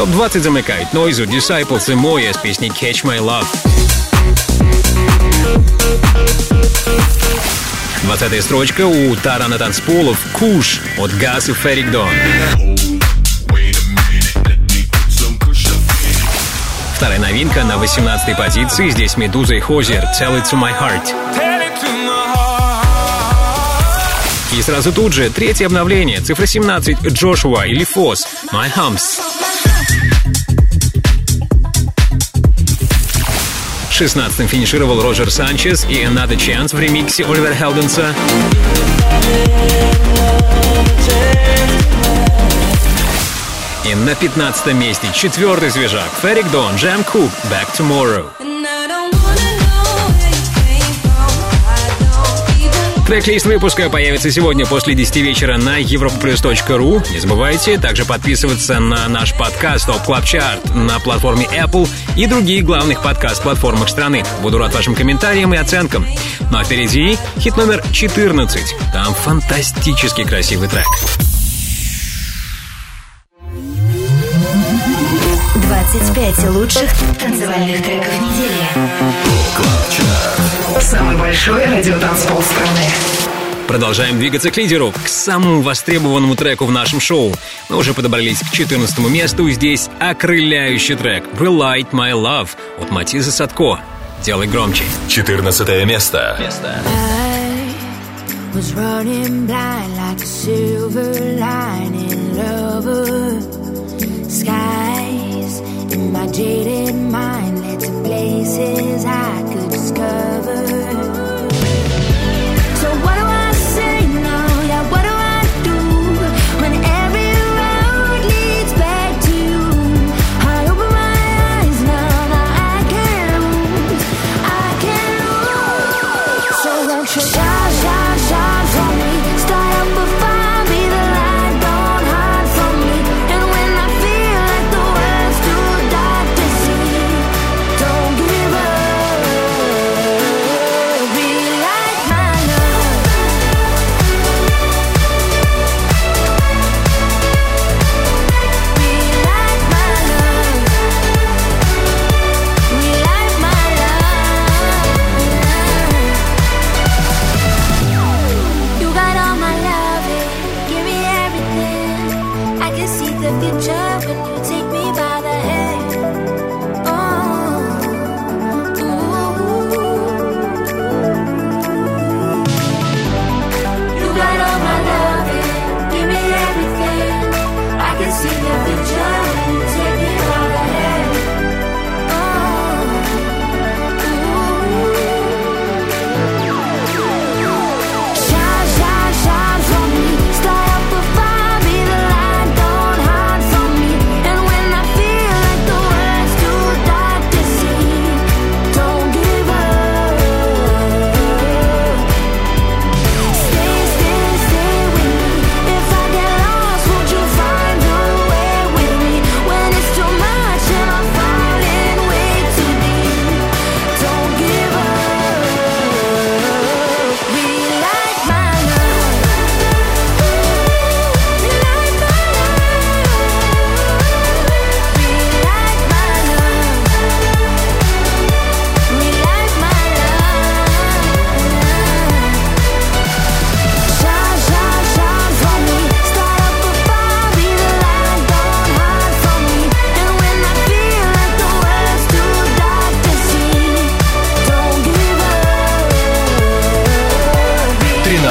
Топ-20 0.00 0.40
замыкает 0.40 0.94
Нойзу, 0.94 1.24
Disciples 1.24 1.92
и 1.92 1.94
Моя 1.94 2.32
с 2.32 2.38
песней 2.38 2.70
Catch 2.70 3.04
My 3.04 3.18
Love. 3.18 3.44
20 8.04 8.42
строчка 8.42 8.86
у 8.86 9.14
Тарана 9.16 9.58
Танцполов 9.58 10.16
Куш 10.32 10.80
от 10.96 11.14
Газ 11.18 11.50
и 11.50 11.52
Феррик 11.52 11.90
Дон. 11.90 12.08
Вторая 16.96 17.18
новинка 17.18 17.62
на 17.64 17.76
18 17.76 18.34
позиции. 18.38 18.88
Здесь 18.88 19.18
Медуза 19.18 19.56
и 19.56 19.60
Хозер 19.60 20.02
Tell 20.18 20.34
It 20.40 20.50
To 20.50 20.58
My 20.58 20.72
Heart. 20.80 21.12
И 24.56 24.62
сразу 24.62 24.94
тут 24.94 25.12
же 25.12 25.28
третье 25.28 25.66
обновление. 25.66 26.22
Цифра 26.22 26.46
17 26.46 27.02
Джошуа 27.02 27.66
или 27.66 27.84
Фос 27.84 28.26
My 28.50 28.74
Humps. 28.74 29.49
16-м 34.00 34.48
финишировал 34.48 35.02
Роджер 35.02 35.30
Санчес 35.30 35.84
и 35.84 36.02
Another 36.02 36.36
Chance 36.36 36.74
в 36.74 36.80
ремиксе 36.80 37.22
Оливера 37.22 37.54
Хелденса. 37.54 38.14
И 43.84 43.94
на 43.94 44.14
15 44.14 44.72
месте 44.72 45.08
четвертый 45.12 45.70
свежак 45.70 46.08
Феррик 46.22 46.50
Дон, 46.50 46.76
Джем 46.76 47.04
Кук, 47.04 47.30
Back 47.50 47.68
Tomorrow. 47.76 48.39
Трек-лист 53.10 53.44
выпуска 53.44 53.90
появится 53.90 54.30
сегодня 54.30 54.64
после 54.64 54.94
10 54.94 55.16
вечера 55.16 55.56
на 55.56 55.80
europaplus.ru. 55.80 57.04
Не 57.10 57.18
забывайте 57.18 57.76
также 57.76 58.04
подписываться 58.04 58.78
на 58.78 59.08
наш 59.08 59.34
подкаст 59.34 59.88
Top 59.88 60.06
Club 60.06 60.22
Chart 60.22 60.76
на 60.76 61.00
платформе 61.00 61.46
Apple 61.46 61.88
и 62.16 62.26
других 62.26 62.64
главных 62.64 63.02
подкаст-платформах 63.02 63.88
страны. 63.88 64.22
Буду 64.42 64.58
рад 64.58 64.72
вашим 64.72 64.94
комментариям 64.94 65.52
и 65.52 65.56
оценкам. 65.56 66.06
Ну 66.52 66.58
а 66.58 66.62
впереди 66.62 67.18
хит 67.40 67.56
номер 67.56 67.82
14. 67.90 68.76
Там 68.92 69.12
фантастически 69.12 70.22
красивый 70.22 70.68
трек. 70.68 70.86
25 75.90 76.50
лучших 76.50 76.90
танцевальных 77.18 77.82
треков 77.82 78.20
недели. 78.20 78.79
Самый 80.90 81.16
большой 81.16 81.64
радиотанцпол 81.66 82.42
страны. 82.42 82.80
Продолжаем 83.68 84.18
двигаться 84.18 84.50
к 84.50 84.56
лидеру, 84.56 84.90
к 84.90 85.06
самому 85.06 85.62
востребованному 85.62 86.34
треку 86.34 86.64
в 86.64 86.72
нашем 86.72 86.98
шоу. 86.98 87.32
Мы 87.68 87.76
уже 87.76 87.94
подобрались 87.94 88.40
к 88.40 88.50
14 88.50 88.98
месту, 89.08 89.46
и 89.46 89.52
здесь 89.52 89.88
окрыляющий 90.00 90.96
трек 90.96 91.26
«Relight 91.38 91.90
My 91.92 92.10
Love» 92.10 92.48
от 92.80 92.90
Матиза 92.90 93.30
Садко. 93.30 93.78
Делай 94.24 94.48
громче. 94.48 94.82
14 95.06 95.86
место. 95.86 96.36
was 98.52 98.74
running 98.74 99.46
blind 99.46 99.96
like 99.96 100.20
a 100.20 100.26
silver 100.26 101.14
lining 101.38 102.34
lover. 102.36 103.40
Skies 104.28 105.60
in 105.92 106.10
my 106.10 106.26
jaded 106.32 106.96
mind 106.96 107.60
led 107.60 107.78
to 107.78 107.90
places 108.02 109.04
I 109.04 109.44
could 109.52 109.70
discover. 109.70 110.79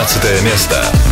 13 0.06 0.42
место. 0.44 1.09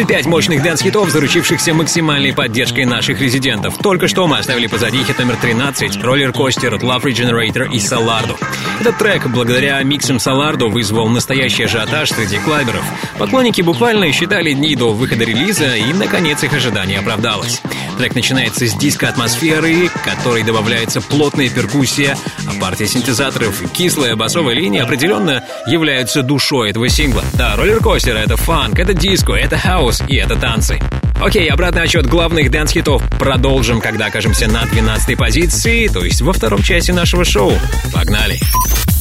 25 0.00 0.26
мощных 0.26 0.62
дэнс-хитов, 0.62 1.10
заручившихся 1.10 1.74
максимальной 1.74 2.32
поддержкой 2.32 2.86
наших 2.86 3.20
резидентов. 3.20 3.76
Только 3.76 4.08
что 4.08 4.26
мы 4.26 4.38
оставили 4.38 4.66
позади 4.66 5.04
хит 5.04 5.18
номер 5.18 5.36
13 5.36 6.02
«Roller 6.02 6.32
Coaster» 6.32 6.74
Love 6.76 7.02
Regenerator 7.02 7.68
и 7.70 7.76
Solardo. 7.76 8.38
Этот 8.80 8.96
трек, 8.96 9.26
благодаря 9.26 9.82
миксам 9.82 10.16
Solardo, 10.16 10.70
вызвал 10.70 11.06
настоящий 11.08 11.64
ажиотаж 11.64 12.12
среди 12.12 12.38
клабберов. 12.38 12.82
Поклонники 13.18 13.60
буквально 13.60 14.10
считали 14.10 14.54
дни 14.54 14.74
до 14.74 14.94
выхода 14.94 15.24
релиза, 15.24 15.76
и, 15.76 15.92
наконец, 15.92 16.42
их 16.42 16.54
ожидание 16.54 17.00
оправдалось. 17.00 17.60
Трек 17.98 18.14
начинается 18.14 18.66
с 18.66 18.74
диско-атмосферы, 18.74 19.88
к 19.88 20.02
которой 20.02 20.44
добавляется 20.44 21.02
плотная 21.02 21.50
перкуссия, 21.50 22.16
партия 22.60 22.86
синтезаторов 22.86 23.62
и 23.62 23.66
кислая 23.68 24.14
басовая 24.14 24.54
линия 24.54 24.84
определенно 24.84 25.42
являются 25.66 26.22
душой 26.22 26.70
этого 26.70 26.88
сингла. 26.88 27.24
Да, 27.34 27.56
роллер-костер— 27.56 28.16
это 28.16 28.36
фанк, 28.36 28.78
это 28.78 28.94
диско, 28.94 29.32
это 29.32 29.56
хаус 29.56 30.02
и 30.06 30.16
это 30.16 30.36
танцы. 30.36 30.78
Окей, 31.20 31.48
обратный 31.48 31.82
отсчет 31.82 32.06
главных 32.06 32.50
дэнс-хитов 32.50 33.02
продолжим, 33.18 33.80
когда 33.80 34.06
окажемся 34.06 34.46
на 34.46 34.64
12 34.64 35.18
позиции, 35.18 35.88
то 35.88 36.04
есть 36.04 36.20
во 36.22 36.32
втором 36.32 36.62
часе 36.62 36.92
нашего 36.92 37.24
шоу. 37.24 37.52
Погнали! 37.92 38.38
Самый 38.38 38.99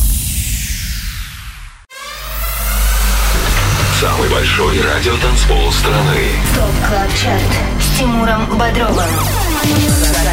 большой 4.39 4.79
радиотанцпол 4.79 5.69
страны. 5.73 6.17
TOP 6.55 6.87
Club 6.87 7.09
Chart 7.21 7.41
с 7.81 7.99
Тимуром 7.99 8.45
Бодровым. 8.57 9.09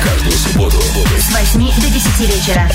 Каждую 0.04 0.32
субботу 0.32 0.76
с 1.18 1.32
8 1.34 1.61
до 1.82 1.88
10 1.88 2.20
вечера. 2.20 2.70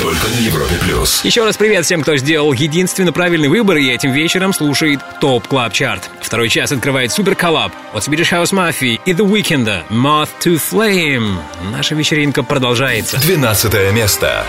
Только 0.00 0.26
на 0.28 0.38
Европе 0.38 0.76
Плюс. 0.80 1.22
Еще 1.22 1.44
раз 1.44 1.58
привет 1.58 1.84
всем, 1.84 2.00
кто 2.00 2.16
сделал 2.16 2.54
единственно 2.54 3.12
правильный 3.12 3.48
выбор 3.48 3.76
и 3.76 3.90
этим 3.90 4.12
вечером 4.12 4.54
слушает 4.54 5.00
TOP 5.20 5.46
Club 5.48 5.72
Chart. 5.74 6.10
Второй 6.22 6.48
час 6.48 6.72
открывает 6.72 7.12
Супер 7.12 7.34
Коллаб 7.34 7.72
от 7.92 8.08
Swedish 8.08 8.32
House 8.32 8.54
Mafia 8.54 8.98
и 9.04 9.12
The 9.12 9.30
Weeknd 9.30 9.86
Moth 9.90 10.30
to 10.42 10.58
Flame. 10.58 11.42
Наша 11.70 11.94
вечеринка 11.94 12.42
продолжается. 12.42 13.20
12 13.20 13.92
место. 13.92 14.46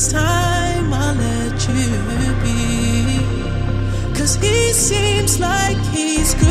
this 0.00 0.12
time 0.12 0.94
I'll 0.94 1.14
let 1.14 1.68
you 1.68 1.90
be. 2.42 3.20
Cause 4.18 4.36
he 4.36 4.72
seems 4.72 5.38
like 5.38 5.76
he's 5.92 6.34
good. 6.34 6.49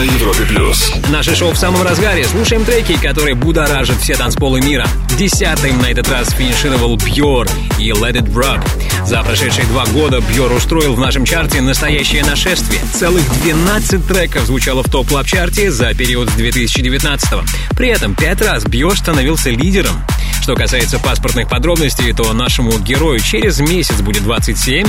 На 0.00 0.04
Европе 0.04 0.46
плюс. 0.46 0.94
Наше 1.10 1.36
шоу 1.36 1.52
в 1.52 1.58
самом 1.58 1.82
разгаре. 1.82 2.24
Слушаем 2.24 2.64
треки, 2.64 2.98
которые 2.98 3.34
будоражат 3.34 3.98
все 3.98 4.14
танцполы 4.14 4.62
мира. 4.62 4.86
Десятым 5.18 5.78
на 5.82 5.90
этот 5.90 6.08
раз 6.08 6.30
финишировал 6.30 6.96
Бьор 6.96 7.46
и 7.78 7.90
Let 7.90 8.14
It 8.14 8.32
Rock. 8.32 8.66
За 9.04 9.22
прошедшие 9.22 9.66
два 9.66 9.84
года 9.84 10.22
Бьор 10.22 10.52
устроил 10.52 10.94
в 10.94 11.00
нашем 11.00 11.26
чарте 11.26 11.60
настоящее 11.60 12.24
нашествие. 12.24 12.80
Целых 12.94 13.28
12 13.42 14.06
треков 14.06 14.46
звучало 14.46 14.82
в 14.82 14.88
топ 14.88 15.06
клаб 15.06 15.26
чарте 15.26 15.70
за 15.70 15.92
период 15.92 16.30
с 16.30 16.32
2019 16.32 17.32
-го. 17.32 17.44
При 17.76 17.88
этом 17.88 18.14
пять 18.14 18.40
раз 18.40 18.64
Бьор 18.64 18.96
становился 18.96 19.50
лидером. 19.50 20.02
Что 20.50 20.56
касается 20.56 20.98
паспортных 20.98 21.48
подробностей, 21.48 22.12
то 22.12 22.32
нашему 22.32 22.76
герою 22.80 23.20
через 23.20 23.60
месяц 23.60 24.00
будет 24.00 24.24
27. 24.24 24.84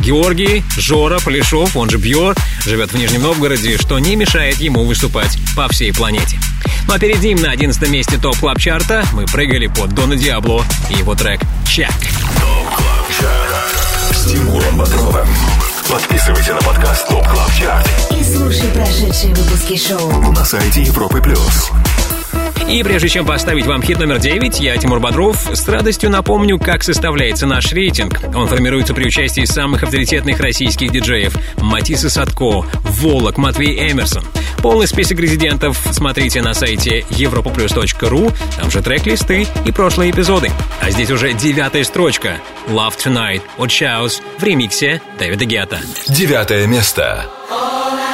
Георгий 0.00 0.62
Жора 0.76 1.18
Полешов, 1.24 1.74
он 1.74 1.88
же 1.88 1.96
Бьор, 1.96 2.36
живет 2.66 2.92
в 2.92 2.98
Нижнем 2.98 3.22
Новгороде, 3.22 3.78
что 3.78 3.98
не 3.98 4.14
мешает 4.14 4.58
ему 4.58 4.84
выступать 4.84 5.38
по 5.56 5.68
всей 5.68 5.94
планете. 5.94 6.38
Ну 6.86 6.92
а 6.92 6.98
перед 6.98 7.22
ним 7.22 7.40
на 7.40 7.50
11 7.50 7.88
месте 7.88 8.18
TOP 8.18 8.36
Club 8.36 8.58
Chart 8.58 8.98
а 8.98 9.06
мы 9.14 9.24
прыгали 9.24 9.68
под 9.68 9.94
Дона 9.94 10.16
Диабло 10.16 10.62
и 10.90 10.98
его 10.98 11.14
трек 11.14 11.40
«Cheque». 11.66 11.94
С 14.10 14.30
Тимуром 14.30 14.76
Бодровым. 14.76 15.26
Подписывайся 15.88 16.52
на 16.52 16.60
подкаст 16.60 17.08
TOP 17.08 17.26
Club 17.26 17.54
Chart 17.58 17.88
И 18.10 18.22
слушай 18.22 18.68
прошедшие 18.74 19.34
выпуски 19.34 19.78
шоу. 19.78 20.32
на 20.32 20.44
сайте 20.44 20.82
Европы 20.82 21.22
плюс. 21.22 21.70
И 22.68 22.82
прежде 22.82 23.08
чем 23.08 23.26
поставить 23.26 23.66
вам 23.66 23.82
хит 23.82 23.98
номер 23.98 24.18
9, 24.18 24.60
я, 24.60 24.76
Тимур 24.76 24.98
Бодров, 24.98 25.48
с 25.52 25.68
радостью 25.68 26.10
напомню, 26.10 26.58
как 26.58 26.82
составляется 26.82 27.46
наш 27.46 27.72
рейтинг. 27.72 28.20
Он 28.34 28.48
формируется 28.48 28.92
при 28.92 29.06
участии 29.06 29.44
самых 29.44 29.84
авторитетных 29.84 30.40
российских 30.40 30.90
диджеев 30.90 31.36
Matisse & 31.58 32.10
Sadko, 32.10 32.66
Volac, 32.82 33.38
Матвей 33.38 33.90
Эмерсон. 33.90 34.24
Полный 34.58 34.88
список 34.88 35.20
резидентов 35.20 35.80
смотрите 35.92 36.42
на 36.42 36.54
сайте 36.54 37.00
europoplus.ru, 37.10 38.34
там 38.58 38.70
же 38.70 38.82
трек-листы 38.82 39.46
и 39.64 39.70
прошлые 39.70 40.10
эпизоды. 40.10 40.50
А 40.80 40.90
здесь 40.90 41.10
уже 41.10 41.34
девятая 41.34 41.84
строчка 41.84 42.38
«Love 42.68 42.96
Tonight» 42.98 43.42
от 43.58 43.68
Chaos 43.68 44.20
в 44.38 44.42
ремиксе 44.42 45.00
Дэвида 45.18 45.44
Гетта. 45.44 45.78
Девятое 46.08 46.66
место. 46.66 47.26
Is 47.48 48.05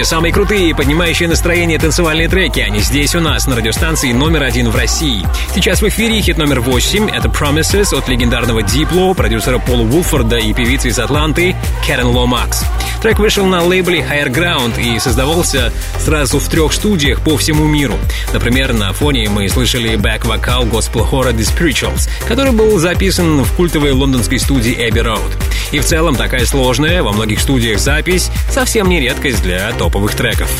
Те 0.00 0.04
самые 0.04 0.32
крутые, 0.32 0.74
поднимающие 0.74 1.28
настроение 1.28 1.78
танцевальные 1.78 2.28
треки, 2.28 2.60
они 2.60 2.80
здесь 2.80 3.14
у 3.14 3.20
нас, 3.20 3.46
на 3.46 3.54
радиостанции 3.54 4.12
номер 4.12 4.44
один 4.44 4.70
в 4.70 4.76
России. 4.76 5.26
Сейчас 5.54 5.82
в 5.82 5.88
эфире 5.88 6.20
хит 6.22 6.38
номер 6.38 6.60
восемь. 6.60 7.08
Это 7.10 7.28
Promises 7.28 7.96
от 7.96 8.08
легендарного 8.08 8.62
Дипло, 8.62 9.12
продюсера 9.12 9.58
Пола 9.58 9.82
Вулфорда 9.82 10.38
и 10.38 10.54
певицы 10.54 10.88
из 10.88 10.98
Атланты 10.98 11.54
Кэрен 11.86 12.06
Ло 12.06 12.26
Макс. 12.26 12.64
Трек 13.02 13.18
вышел 13.18 13.44
на 13.46 13.62
лейбле 13.62 14.00
Higher 14.00 14.28
Ground 14.28 14.80
и 14.80 14.98
создавался 14.98 15.72
сразу 15.98 16.38
в 16.38 16.48
трех 16.48 16.72
студиях 16.72 17.20
по 17.20 17.36
всему 17.36 17.66
миру. 17.66 17.98
Например, 18.32 18.72
на 18.72 18.92
фоне 18.92 19.28
мы 19.28 19.48
слышали 19.48 19.96
бэк-вокал 19.96 20.64
госпел-хора 20.64 21.30
The 21.30 21.40
Spirituals, 21.40 22.08
который 22.26 22.52
был 22.52 22.78
записан 22.78 23.42
в 23.42 23.52
культовой 23.54 23.92
лондонской 23.92 24.38
студии 24.38 24.76
Abbey 24.76 25.04
Road. 25.04 25.39
И 25.72 25.78
в 25.78 25.84
целом 25.84 26.16
такая 26.16 26.44
сложная 26.46 27.02
во 27.02 27.12
многих 27.12 27.40
студиях 27.40 27.78
запись 27.78 28.30
совсем 28.50 28.88
не 28.88 29.00
редкость 29.00 29.42
для 29.42 29.70
топовых 29.72 30.14
треков. 30.14 30.50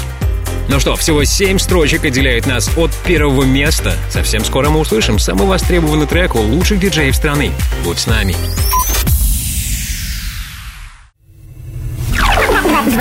Ну 0.68 0.78
что, 0.78 0.94
всего 0.94 1.24
семь 1.24 1.58
строчек 1.58 2.04
отделяют 2.04 2.46
нас 2.46 2.70
от 2.76 2.94
первого 3.04 3.42
места. 3.42 3.94
Совсем 4.08 4.44
скоро 4.44 4.70
мы 4.70 4.78
услышим 4.78 5.18
самый 5.18 5.46
востребованный 5.48 6.06
трек 6.06 6.36
у 6.36 6.40
лучших 6.40 6.78
диджеев 6.78 7.16
страны. 7.16 7.50
Будь 7.84 7.98
с 7.98 8.06
нами. 8.06 8.36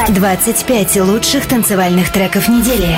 25 0.10 0.96
лучших 1.02 1.46
танцевальных 1.46 2.12
треков 2.12 2.48
недели. 2.48 2.98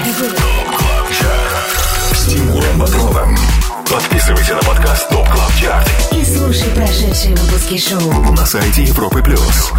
С 2.14 2.26
Тимуром 2.28 2.80
Бодровым. 2.80 3.38
Подписывайся 3.92 4.56
на 4.56 4.62
подкаст 4.62 5.10
TOP 5.10 5.28
Club 5.28 5.54
Chart 5.60 5.90
И 5.90 6.01
слушай 6.32 6.70
прошедшие 6.76 7.36
выпуски 7.36 7.78
шоу. 7.78 8.34
на 8.34 8.46
сайте 8.46 8.84
Европы 8.84 9.22
Плюс. 9.22 9.72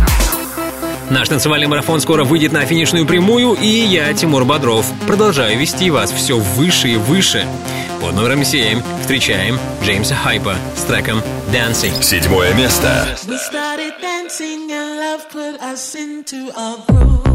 Наш 1.10 1.28
танцевальный 1.28 1.66
марафон 1.66 2.00
скоро 2.00 2.24
выйдет 2.24 2.52
на 2.52 2.64
финишную 2.64 3.06
прямую, 3.06 3.54
и 3.54 3.66
я, 3.66 4.12
Тимур 4.14 4.44
Бодров, 4.44 4.86
продолжаю 5.06 5.58
вести 5.58 5.90
вас 5.90 6.10
все 6.10 6.38
выше 6.38 6.88
и 6.88 6.96
выше. 6.96 7.46
Под 8.00 8.14
номером 8.14 8.44
7 8.44 8.80
встречаем 9.02 9.58
Джеймса 9.84 10.14
Хайпа 10.14 10.56
с 10.76 10.82
треком 10.82 11.22
«Dancing». 11.52 12.02
Седьмое 12.02 12.54
место. 12.54 13.06
We 13.26 13.38
started 13.38 13.92
dancing 14.00 14.70
and 14.70 14.98
love 14.98 15.28
put 15.30 15.60
us 15.60 15.94
into 15.94 16.50
a 16.56 16.76
groove. 16.88 17.31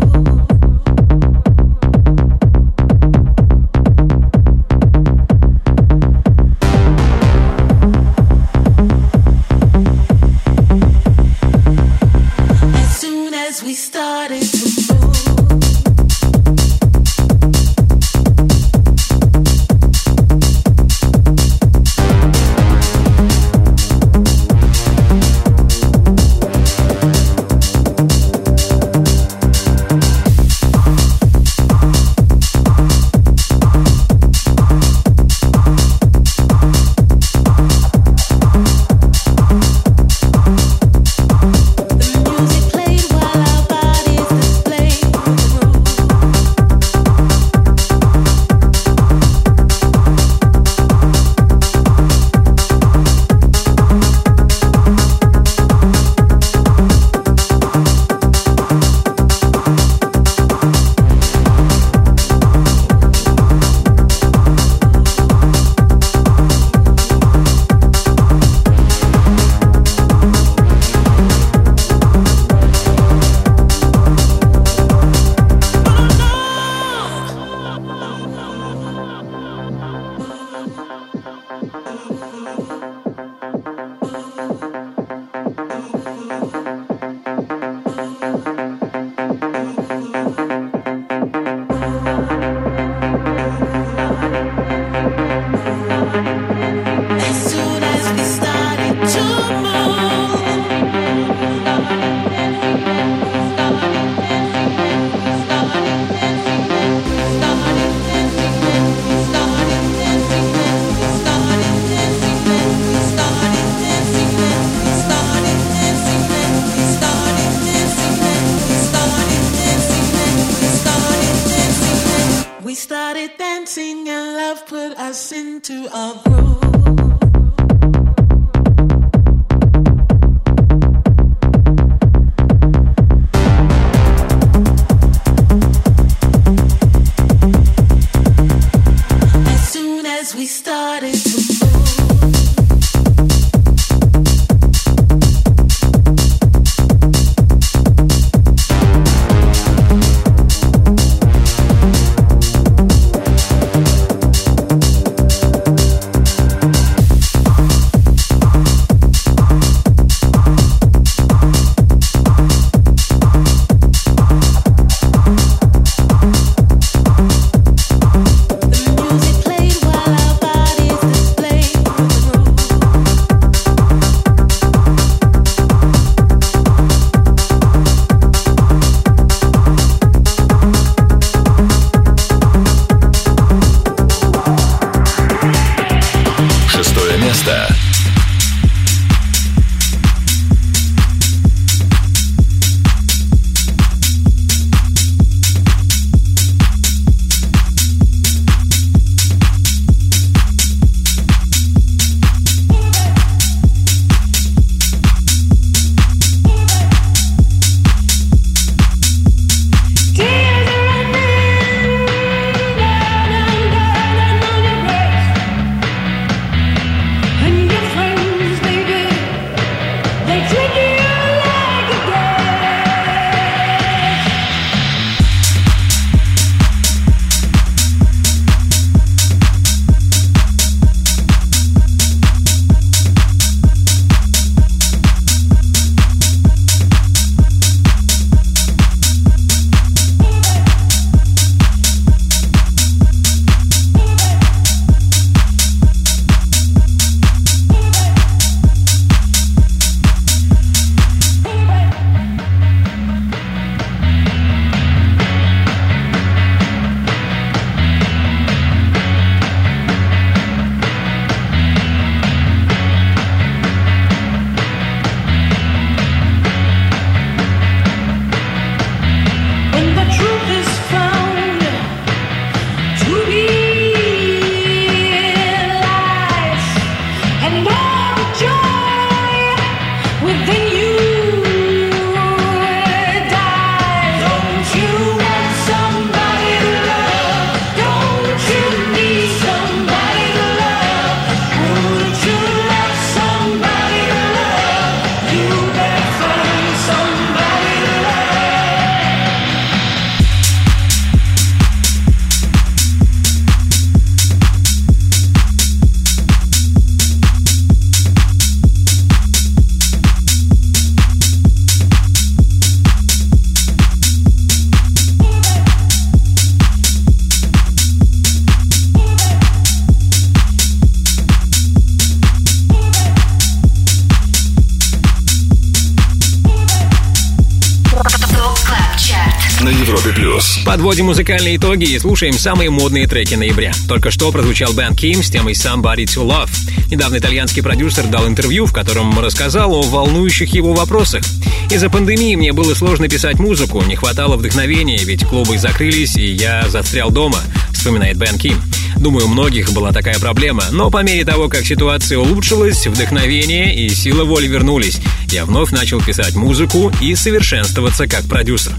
Подводим 330.88 331.08
музыкальные 331.08 331.58
итоги 331.58 331.84
и 331.84 332.00
слушаем 332.00 332.40
самые 332.40 332.70
модные 332.70 333.08
треки 333.08 333.36
ноября. 333.36 333.74
Только 333.90 334.10
что 334.10 334.32
прозвучал 334.32 334.72
Бен 334.72 334.96
Ким 334.96 335.22
с 335.22 335.30
темой 335.30 335.52
Somebody 335.52 336.06
to 336.06 336.26
Love. 336.26 336.50
Недавно 336.90 337.18
итальянский 337.18 337.62
продюсер 337.62 338.08
дал 338.08 338.26
интервью, 338.26 338.66
в 338.66 338.72
котором 338.72 339.20
рассказал 339.20 339.74
о 339.74 339.82
волнующих 339.82 340.54
его 340.54 340.74
вопросах. 340.74 341.26
Из-за 341.70 341.90
пандемии 341.90 342.38
мне 342.38 342.54
было 342.54 342.74
сложно 342.74 343.10
писать 343.10 343.38
музыку, 343.38 343.84
не 343.84 343.98
хватало 343.98 344.38
вдохновения, 344.38 344.98
ведь 345.04 345.26
клубы 345.26 345.58
закрылись, 345.58 346.16
и 346.16 346.32
я 346.32 346.70
застрял 346.70 347.12
дома, 347.12 347.42
вспоминает 347.74 348.16
Бен 348.16 348.38
Ким. 348.38 348.56
Думаю, 348.96 349.26
у 349.26 349.30
многих 349.30 349.74
была 349.74 349.92
такая 349.92 350.18
проблема, 350.20 350.64
но 350.72 350.90
по 350.90 351.04
мере 351.04 351.26
того, 351.26 351.50
как 351.50 351.66
ситуация 351.66 352.18
улучшилась, 352.18 352.88
вдохновение 352.88 353.76
и 353.76 353.90
сила 353.90 354.24
воли 354.24 354.48
вернулись. 354.48 355.02
Я 355.32 355.44
вновь 355.44 355.72
начал 355.72 356.00
писать 356.00 356.36
музыку 356.36 356.94
и 357.02 357.14
совершенствоваться 357.14 358.08
как 358.08 358.24
продюсер. 358.24 358.72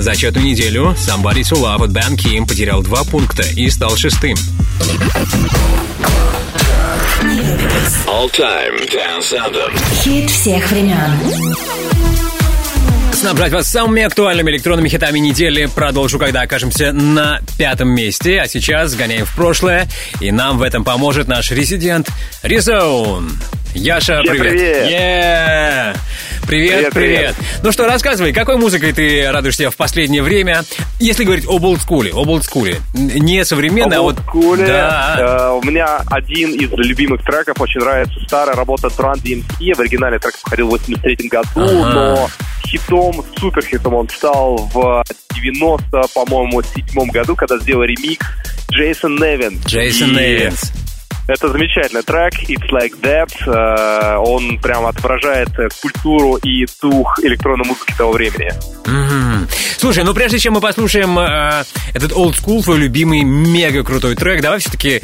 За 0.00 0.12
эту 0.12 0.40
неделю 0.40 0.96
Somebody 0.96 1.42
to 1.42 1.60
Love 1.60 1.84
от 1.84 1.90
Бен 1.90 2.16
Ким 2.16 2.46
потерял 2.46 2.82
два 2.82 3.04
пункта 3.04 3.42
и 3.42 3.68
стал 3.68 3.98
шестым. 3.98 4.34
All 8.06 8.30
Time 8.32 8.90
Dance 8.90 9.34
Anthem. 9.34 9.78
Хит 10.02 10.30
всех 10.30 10.70
времен. 10.70 11.54
Снабжать 13.12 13.52
вас 13.52 13.68
самыми 13.68 14.02
актуальными 14.02 14.50
электронными 14.52 14.88
хитами 14.88 15.18
недели 15.18 15.66
продолжу, 15.66 16.18
когда 16.18 16.40
окажемся 16.40 16.92
на 16.92 17.40
пятом 17.58 17.90
месте. 17.90 18.40
А 18.40 18.48
сейчас 18.48 18.92
сгоняем 18.92 19.26
в 19.26 19.34
прошлое, 19.34 19.86
и 20.22 20.32
нам 20.32 20.56
в 20.56 20.62
этом 20.62 20.82
поможет 20.82 21.28
наш 21.28 21.50
резидент 21.50 22.08
Резон. 22.42 23.30
Яша, 23.74 24.22
Всем 24.22 24.34
привет. 24.34 24.52
привет. 24.52 24.90
Yeah. 24.90 25.96
Привет, 26.50 26.90
Привет, 26.90 26.92
привет. 26.94 27.34
Ну 27.62 27.70
что, 27.70 27.86
рассказывай, 27.86 28.32
какой 28.32 28.56
музыкой 28.56 28.92
ты 28.92 29.30
радуешься 29.30 29.70
в 29.70 29.76
последнее 29.76 30.20
время? 30.20 30.64
Если 30.98 31.22
говорить 31.22 31.46
об 31.46 31.62
олдскуле, 31.62 32.10
об 32.10 32.28
олдскуле. 32.28 32.80
Не 32.92 33.44
современно, 33.44 33.98
а 33.98 34.00
вот... 34.00 34.18
Олдскуле. 34.18 34.66
Да. 34.66 35.16
Э, 35.20 35.50
у 35.52 35.62
меня 35.62 36.00
один 36.10 36.50
из 36.56 36.68
любимых 36.72 37.22
треков, 37.22 37.60
очень 37.60 37.78
нравится 37.78 38.18
старая 38.26 38.56
работа 38.56 38.88
Run 38.88 39.22
DMC. 39.22 39.74
В 39.76 39.80
оригинале 39.80 40.18
трек 40.18 40.34
выходил 40.42 40.66
в 40.66 40.70
83 40.70 41.28
году, 41.28 41.46
Ага. 41.54 41.92
но 41.94 42.30
хитом, 42.66 43.24
супер 43.38 43.64
хитом 43.64 43.94
он 43.94 44.08
стал 44.08 44.56
в 44.74 45.04
90, 45.32 46.02
по-моему, 46.12 46.62
седьмом 46.64 47.10
году, 47.10 47.36
когда 47.36 47.58
сделал 47.58 47.84
ремикс 47.84 48.26
Джейсон 48.72 49.14
Невин. 49.14 49.60
Джейсон 49.64 50.18
И 50.18 50.20
Невинс. 50.20 50.72
Это 51.30 51.48
замечательный 51.48 52.02
трек 52.02 52.32
It's 52.48 52.68
Like 52.72 53.00
That. 53.02 53.30
Э, 53.46 54.16
Он 54.18 54.58
прям 54.58 54.84
отображает 54.86 55.48
э, 55.58 55.68
культуру 55.80 56.36
и 56.36 56.66
дух 56.82 57.18
электронной 57.22 57.66
музыки 57.66 57.94
того 57.96 58.12
времени. 58.12 58.50
Мгм. 58.86 59.46
Слушай, 59.78 60.02
ну 60.02 60.12
прежде 60.12 60.38
чем 60.40 60.54
мы 60.54 60.60
послушаем 60.60 61.16
э, 61.18 61.62
этот 61.94 62.12
old 62.12 62.34
school, 62.34 62.62
твой 62.64 62.78
любимый 62.78 63.22
мега 63.22 63.84
крутой 63.84 64.16
трек, 64.16 64.42
давай 64.42 64.58
все-таки 64.58 65.00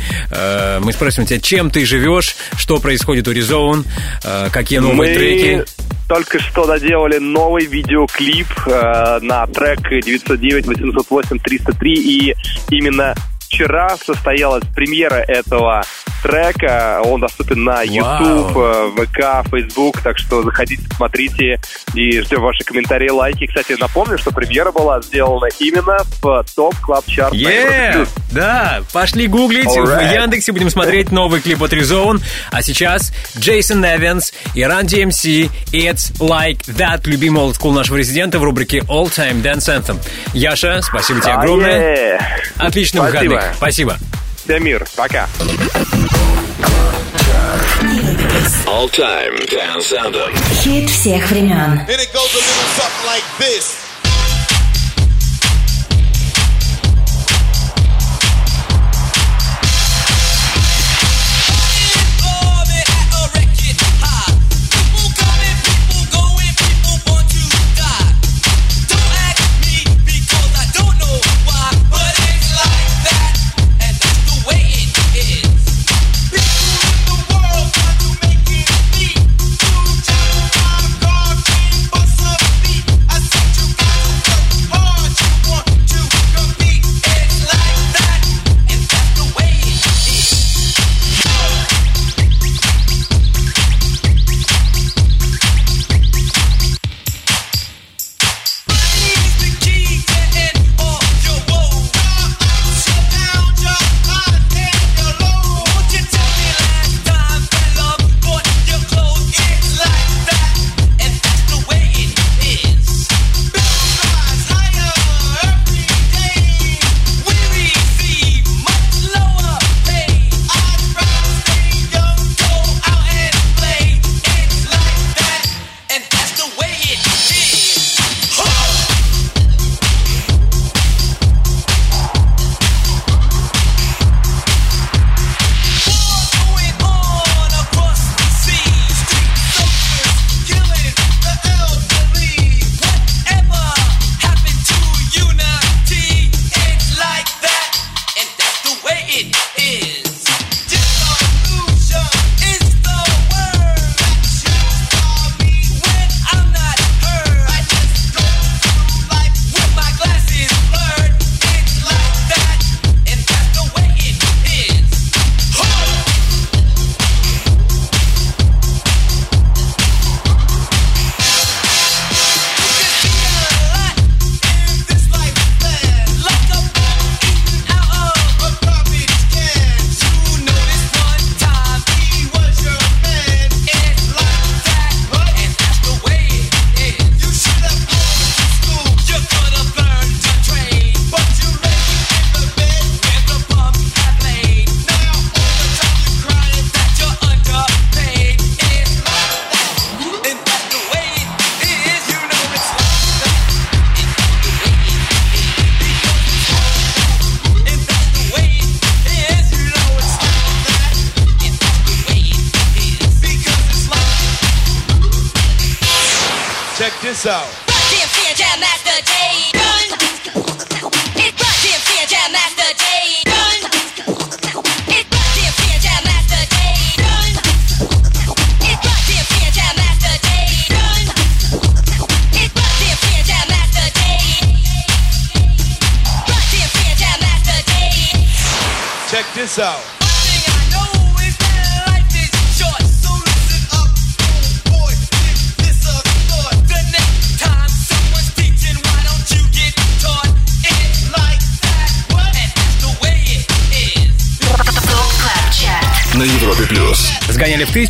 мы 0.81 0.93
спросим 0.93 1.27
тебя, 1.27 1.41
чем 1.41 1.71
ты 1.71 1.85
живешь, 1.87 2.37
что 2.57 2.79
происходит 2.81 3.29
у 3.29 3.33
Резоун, 3.33 3.85
э, 4.25 4.49
какие 4.51 4.81
новые 4.81 4.97
Мы 5.13 5.15
треки. 5.15 5.65
только 6.09 6.39
что 6.41 6.67
доделали 6.67 7.19
новый 7.19 7.67
видеоклип 7.67 8.49
э, 8.67 9.19
на 9.23 9.47
трек 9.47 9.81
909 9.89 10.67
808 10.67 11.39
303 11.39 11.93
и 11.95 12.35
именно 12.71 13.15
вчера 13.57 13.97
состоялась 14.05 14.63
премьера 14.75 15.15
этого 15.27 15.83
трека. 16.23 17.01
Он 17.05 17.21
доступен 17.21 17.65
на 17.65 17.83
YouTube, 17.83 18.55
э, 18.57 18.91
ВК, 18.97 19.49
Facebook, 19.51 20.03
так 20.03 20.19
что 20.19 20.43
заходите, 20.43 20.83
смотрите 20.95 21.59
и 21.95 22.21
ждем 22.21 22.43
ваши 22.43 22.65
комментарии, 22.65 23.09
лайки. 23.09 23.47
Кстати, 23.47 23.77
напомню, 23.81 24.19
что 24.19 24.31
премьера 24.31 24.73
была 24.73 25.01
сделана 25.01 25.47
именно 25.59 25.97
в 26.21 26.45
топ 26.55 26.75
клаб 26.81 27.07
чарт 27.07 27.33
Yeah! 27.35 28.07
Да, 28.33 28.83
пошли 28.93 29.27
гуглить, 29.27 29.67
в 29.67 29.77
Alright. 29.79 30.15
Яндексе 30.15 30.53
будем 30.53 30.69
смотреть 30.69 31.11
новый 31.11 31.41
клип 31.41 31.63
от 31.63 31.73
Резоун. 31.73 32.21
А 32.53 32.61
сейчас 32.63 33.13
Джейсон 33.39 33.85
Эванс 33.87 34.35
и 34.55 34.61
Run 34.61 34.85
DMC 34.85 35.51
It's 35.73 36.13
Like 36.19 36.61
That, 36.77 37.03
любимый 37.05 37.43
олдскул 37.43 37.73
нашего 37.73 37.97
резидента 37.97 38.39
в 38.39 38.45
рубрике 38.45 38.81
All 38.81 39.07
Time 39.07 39.43
Dance 39.43 39.69
Anthem. 39.75 39.97
Яша, 40.35 40.83
спасибо 40.83 41.21
тебе 41.21 41.33
А, 41.33 41.39
огромное. 41.41 41.79
е. 41.79 42.21
Отличных 42.59 43.09
Спасибо. 43.09 43.35
выходных. 43.35 43.46
Спасибо. 43.55 43.99
Всем 44.45 44.65
мир. 44.65 44.87
Пока. 44.97 45.29
All 48.67 48.89
Time 48.91 49.39
Dance 49.49 49.93
Anthem. 49.93 50.35
Хит 50.63 50.91
всех 50.91 51.31
времен. 51.31 51.81
And 51.81 52.01
it 52.01 52.13
goes 52.13 52.33
a 52.33 52.39
little 52.39 52.69
something 52.77 53.07
like 53.07 53.25
this. 53.39 53.86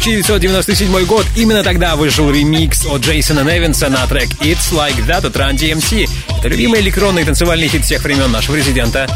1997 0.07 1.05
год. 1.07 1.27
Именно 1.35 1.65
тогда 1.65 1.97
вышел 1.97 2.31
ремикс 2.31 2.87
от 2.87 3.01
Джейсона 3.01 3.41
Невинса 3.41 3.89
на 3.89 4.07
трек 4.07 4.29
It's 4.41 4.71
Like 4.73 5.05
That 5.05 5.27
от 5.27 5.35
Run 5.35 5.55
DMC. 5.55 6.09
Это 6.39 6.47
любимый 6.47 6.81
электронный 6.81 7.25
танцевальный 7.25 7.67
хит 7.67 7.85
всех 7.85 8.05
времен 8.05 8.31
нашего 8.31 8.55
резидента. 8.55 9.09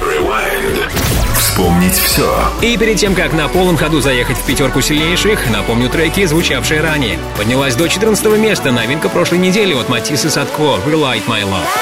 Rewind. 0.00 0.90
Вспомнить 1.38 1.94
все. 1.94 2.36
И 2.60 2.76
перед 2.76 2.96
тем, 2.96 3.14
как 3.14 3.32
на 3.34 3.46
полном 3.46 3.76
ходу 3.76 4.00
заехать 4.00 4.36
в 4.36 4.44
пятерку 4.44 4.80
сильнейших, 4.80 5.48
напомню 5.48 5.88
треки, 5.90 6.26
звучавшие 6.26 6.80
ранее. 6.80 7.20
Поднялась 7.36 7.76
до 7.76 7.86
14 7.86 8.26
места 8.36 8.72
новинка 8.72 9.08
прошлой 9.08 9.38
недели 9.38 9.74
от 9.74 9.88
Матисса 9.88 10.28
Садко 10.28 10.80
«Relight 10.86 11.24
My 11.28 11.44
Love». 11.44 11.81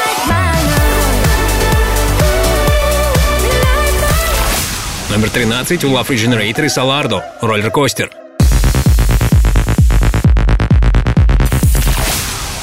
Номер 5.11 5.29
13 5.29 5.85
у 5.85 5.89
Love 5.89 6.07
Regenerator 6.07 6.65
и 6.65 6.69
Solardo 6.69 7.21
«Роллер-костер». 7.41 8.11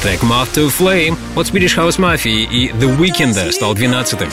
Трек 0.01 0.23
Moth 0.23 0.53
to 0.55 0.71
Flame 0.71 1.17
от 1.35 1.47
Swedish 1.47 1.75
House 1.75 1.97
Mafia 1.97 2.47
и 2.49 2.69
The 2.69 2.97
Weeknd 2.97 3.51
стал 3.51 3.75
12-м. 3.75 4.29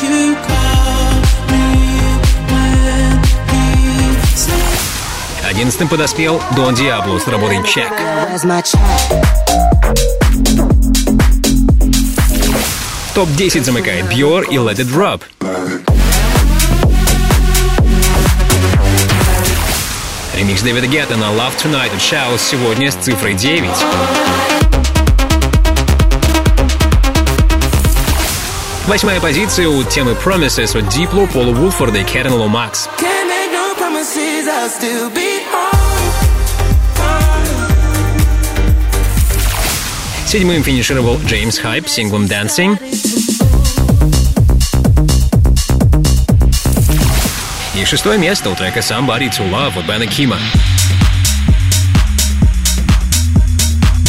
Одиннадцатым 5.45 5.89
подоспел 5.89 6.41
Дон 6.55 6.77
Диабло 6.77 7.19
с 7.19 7.27
работой 7.27 7.59
check? 7.63 7.91
Топ-10 13.15 13.65
замыкает 13.65 14.07
Björ 14.07 14.45
и 14.49 14.57
Let 14.57 14.77
It 14.77 14.89
Drop. 14.89 15.21
Ремикс 20.45 20.61
Дэвида 20.61 20.87
Гетта 20.89 21.17
на 21.17 21.31
Love 21.31 21.55
Tonight 21.57 21.95
от 21.95 22.01
Shouse 22.01 22.39
сегодня 22.39 22.91
с 22.91 22.97
цифрой 22.97 23.33
9. 23.33 23.71
Восьмая 28.87 29.21
позиция 29.21 29.69
у 29.69 29.83
темы 29.85 30.13
Promises 30.13 30.79
от 30.79 30.85
Diplo, 30.95 31.27
Пола 31.33 31.55
Вулфорда 31.55 32.01
и 32.01 32.05
Кэрен 32.05 32.33
be 35.15 35.41
home. 35.51 35.79
Седьмым 40.27 40.63
финишировал 40.63 41.19
Джеймс 41.25 41.57
Хайп 41.57 41.89
с 41.89 41.93
синглом 41.93 42.27
Dancing. 42.27 43.24
И 47.85 47.87
шестое 47.87 48.19
место 48.19 48.49
у 48.49 48.55
трека 48.55 48.81
Somebody 48.81 49.29
to 49.31 49.47
Love 49.51 49.79
от 49.79 49.85
Бена 49.85 50.07
Кима. 50.07 50.39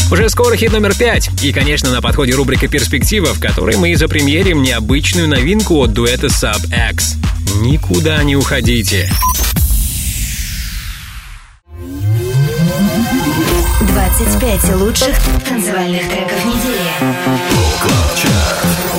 Уже 0.10 0.30
скоро 0.30 0.56
хит 0.56 0.72
номер 0.72 0.96
пять. 0.96 1.30
И, 1.44 1.52
конечно, 1.52 1.92
на 1.92 2.02
подходе 2.02 2.32
рубрика 2.36 2.70
«Перспектива», 2.70 3.34
в 3.34 3.40
которой 3.42 3.76
мы 3.76 3.94
запремьерим 3.98 4.64
необычную 4.64 5.28
новинку 5.28 5.84
от 5.84 5.92
дуэта 5.92 6.28
Sub 6.28 6.62
X. 6.90 7.16
Никуда 7.64 8.24
не 8.24 8.38
уходите. 8.38 9.12
25 13.82 14.76
лучших 14.76 15.18
танцевальных 15.50 16.08
треков 16.08 16.46
недели. 16.46 16.80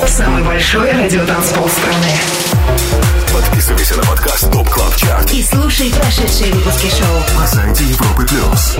Самый 0.06 0.44
большой 0.44 0.92
радиотанцпол 0.92 1.66
страны. 1.66 3.05
Подписывайся 3.36 3.94
на 3.96 4.02
подкаст 4.04 4.50
TOP 4.50 4.66
Club 4.70 4.96
Chart 4.96 5.30
И 5.30 5.42
слушай 5.42 5.90
прошедшие 5.90 6.54
выпуски 6.54 6.88
шоу. 6.88 7.38
на 7.38 7.46
сайте 7.46 7.84
Европы 7.84 8.26
Плюс. 8.26 8.78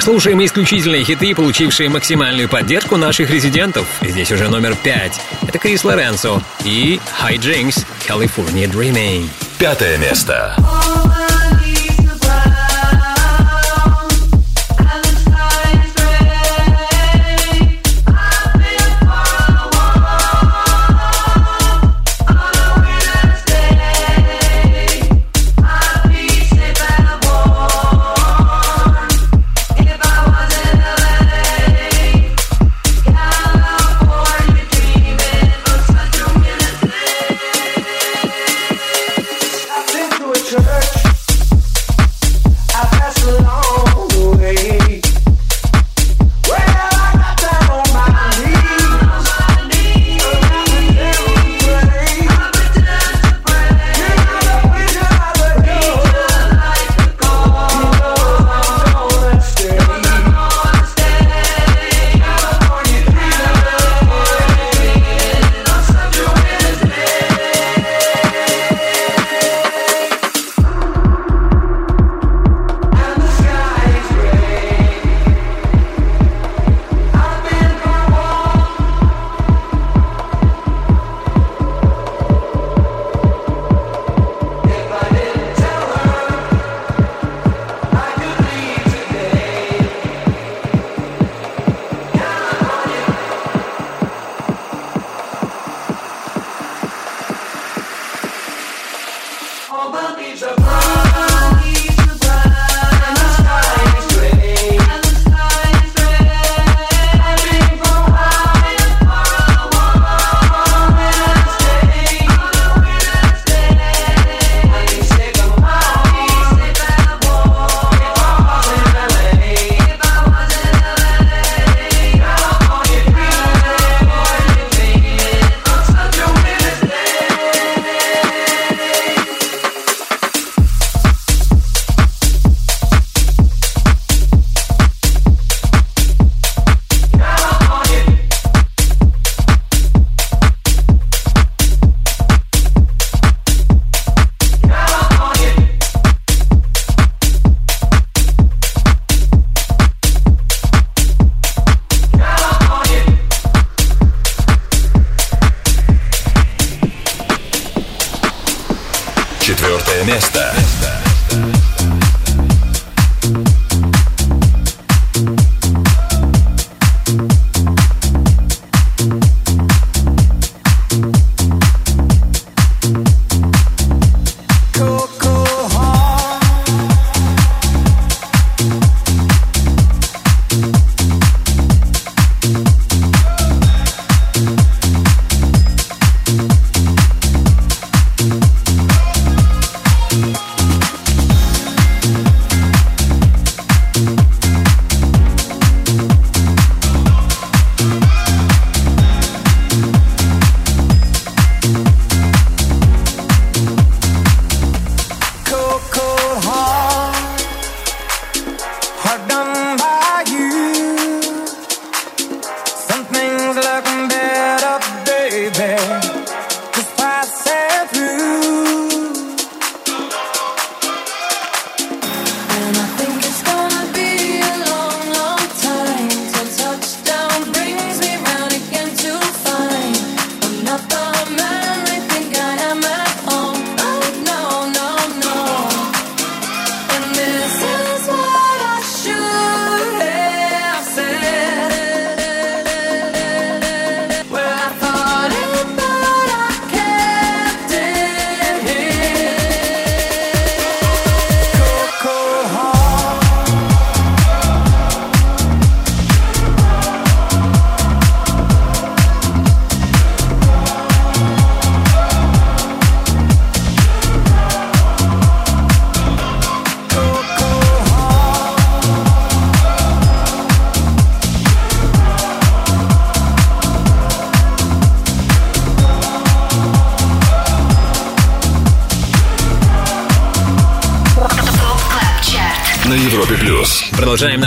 Слушаем 0.00 0.44
исключительные 0.44 1.04
хиты, 1.04 1.36
получившие 1.36 1.88
максимальную 1.88 2.48
поддержку 2.48 2.96
наших 2.96 3.30
резидентов. 3.30 3.86
Здесь 4.02 4.32
уже 4.32 4.48
номер 4.48 4.74
пять. 4.74 5.20
Это 5.46 5.60
Chris 5.60 5.84
Lorenzo 5.84 6.42
и 6.64 6.98
High 7.22 7.38
Jinx 7.38 7.86
California 8.08 8.68
Dreaming. 8.68 9.28
Пятое 9.58 9.98
место. 9.98 10.56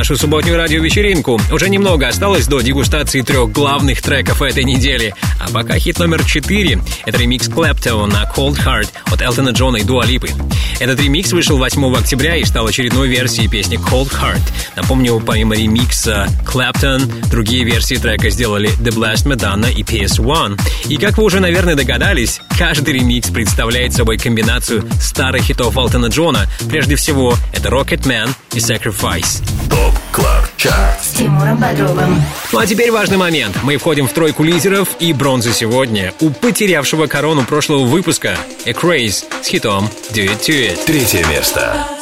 Нашу 0.05 0.17
субботнюю 0.17 0.55
радиовечеринку. 0.55 1.41
Уже 1.51 1.67
немного 1.67 2.07
осталось 2.07 2.45
до 2.45 2.61
дегустации 2.61 3.21
трех 3.21 3.51
главных 3.51 4.03
треков 4.03 4.43
этой 4.43 4.63
недели. 4.63 5.15
А 5.39 5.49
пока 5.49 5.79
хит 5.79 5.97
номер 5.97 6.23
четыре— 6.23 6.79
это 7.07 7.17
ремикс 7.17 7.49
Clapton 7.49 8.05
на 8.05 8.31
Cold 8.31 8.63
Heart 8.63 8.89
от 9.11 9.21
Элтона 9.23 9.49
Джона 9.49 9.77
и 9.77 9.83
Дуа 9.83 10.05
Липы. 10.05 10.29
Этот 10.79 10.99
ремикс 10.99 11.31
вышел 11.31 11.57
8 11.57 11.95
октября 11.95 12.35
и 12.35 12.43
стал 12.43 12.67
очередной 12.67 13.07
версией 13.07 13.49
песни 13.49 13.79
Cold 13.79 14.11
Heart. 14.11 14.41
Напомню, 14.75 15.19
помимо 15.25 15.55
ремикса 15.55 16.27
Clapton, 16.45 17.29
другие 17.31 17.63
версии 17.63 17.95
трека 17.95 18.29
сделали 18.29 18.69
The 18.77 18.93
Blast 18.93 19.25
Madonna 19.25 19.73
и 19.73 19.81
PS1. 19.81 20.59
И 20.87 20.97
как 20.97 21.17
вы 21.17 21.23
уже, 21.23 21.39
наверное, 21.39 21.73
догадались, 21.73 22.41
каждый 22.59 22.93
ремикс 22.93 23.29
представляет 23.29 23.93
собой 23.93 24.19
комбинацию 24.19 24.87
старых 25.01 25.45
хитов 25.45 25.75
Элтона 25.77 26.07
Джона. 26.07 26.47
Прежде 26.69 26.95
всего, 26.95 27.35
это 27.53 27.69
Rocket 27.69 28.03
Man 28.03 28.29
и 28.53 28.59
Sacrifice. 28.59 29.41
Чарт. 30.65 31.03
С 31.03 31.09
Тимуром 31.09 31.57
Бодровым. 31.57 32.19
Ну 32.51 32.57
а 32.57 32.65
теперь 32.65 32.89
важный 32.89 33.17
момент. 33.17 33.55
Мы 33.61 33.77
входим 33.77 34.07
в 34.07 34.13
тройку 34.13 34.43
лидеров 34.43 34.89
и 34.99 35.13
бронзы 35.13 35.53
сегодня 35.53 36.11
у 36.21 36.31
потерявшего 36.31 37.05
корону 37.05 37.45
прошлого 37.45 37.85
выпуска 37.85 38.35
A 38.65 38.71
Craze 38.71 39.25
с 39.43 39.47
хитом 39.47 39.89
Do 40.11 40.25
It 40.25 40.39
To 40.39 40.73
It. 40.73 40.85
Третье 40.85 41.23
место. 41.27 41.94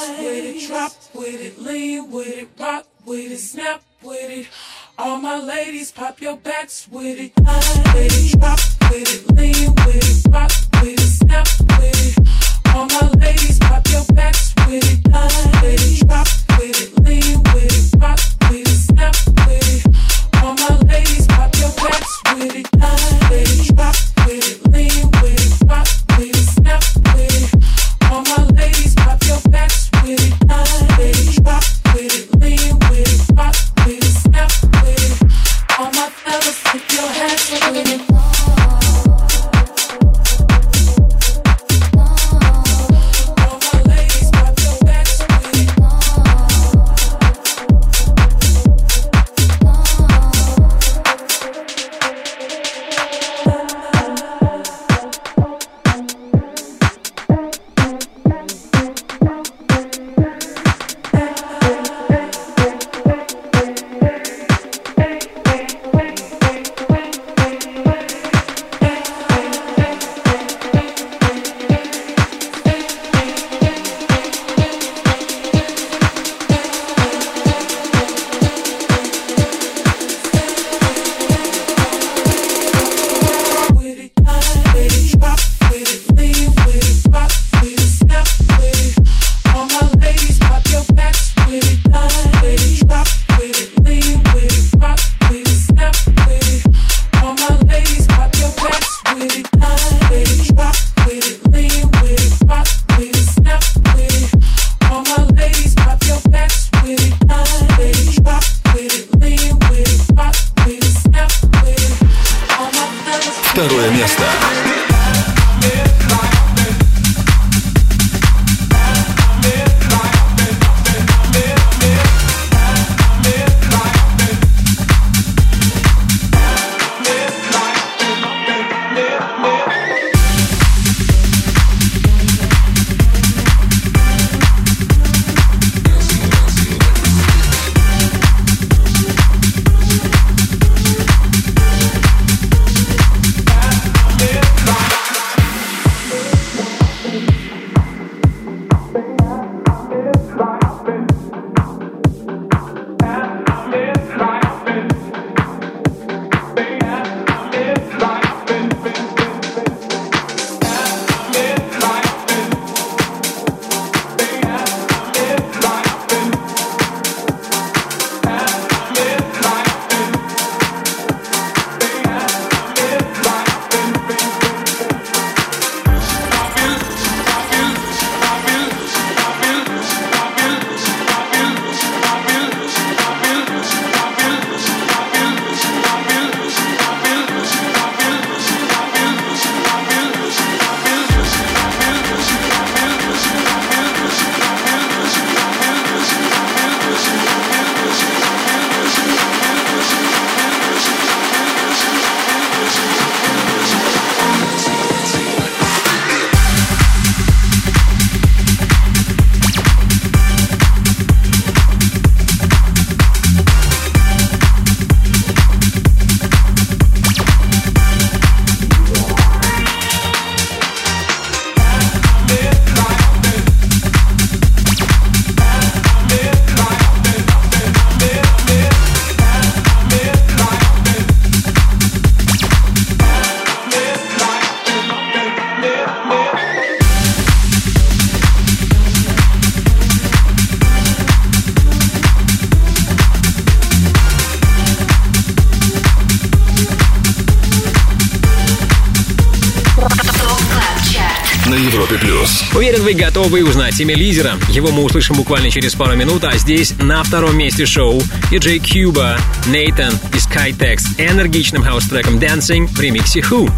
Готовы 252.94 253.44
узнать 253.44 253.80
имя 253.80 253.96
лидера. 253.96 254.38
Его 254.50 254.72
мы 254.72 254.84
услышим 254.84 255.16
буквально 255.16 255.50
через 255.50 255.74
пару 255.76 255.96
минут, 255.96 256.24
а 256.24 256.38
здесь 256.38 256.74
на 256.80 257.04
втором 257.04 257.38
месте 257.38 257.66
шоу 257.66 258.02
DJ 258.32 258.60
Cuba, 258.60 259.20
Нейтан 259.48 259.94
и 260.14 260.18
Skytex 260.18 260.82
энергичным 260.98 261.64
хаус-треком 261.64 262.18
Dancing 262.18 262.68
в 262.68 262.80
ремиксе 262.80 263.20
Who. 263.22 263.52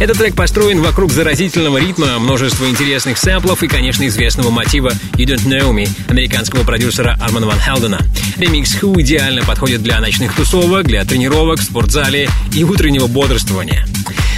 Этот 0.00 0.18
трек 0.18 0.34
построен 0.34 0.80
вокруг 0.80 1.12
заразительного 1.12 1.78
ритма, 1.78 2.18
множества 2.18 2.68
интересных 2.68 3.18
сэмплов 3.18 3.62
и, 3.62 3.68
конечно, 3.68 4.06
известного 4.06 4.50
мотива 4.50 4.92
You 5.14 5.26
Don't 5.26 5.46
Know 5.46 5.72
Me 5.72 5.88
американского 6.08 6.64
продюсера 6.64 7.16
Армана 7.20 7.46
Ван 7.46 7.60
Хелдена. 7.60 8.00
Ремикс 8.36 8.76
Who 8.80 9.00
идеально 9.00 9.42
подходит 9.44 9.82
для 9.82 10.00
ночных 10.00 10.34
тусовок, 10.34 10.86
для 10.86 11.04
тренировок 11.04 11.60
в 11.60 11.64
спортзале 11.64 12.28
и 12.54 12.64
утреннего 12.64 13.06
бодрствования. 13.06 13.86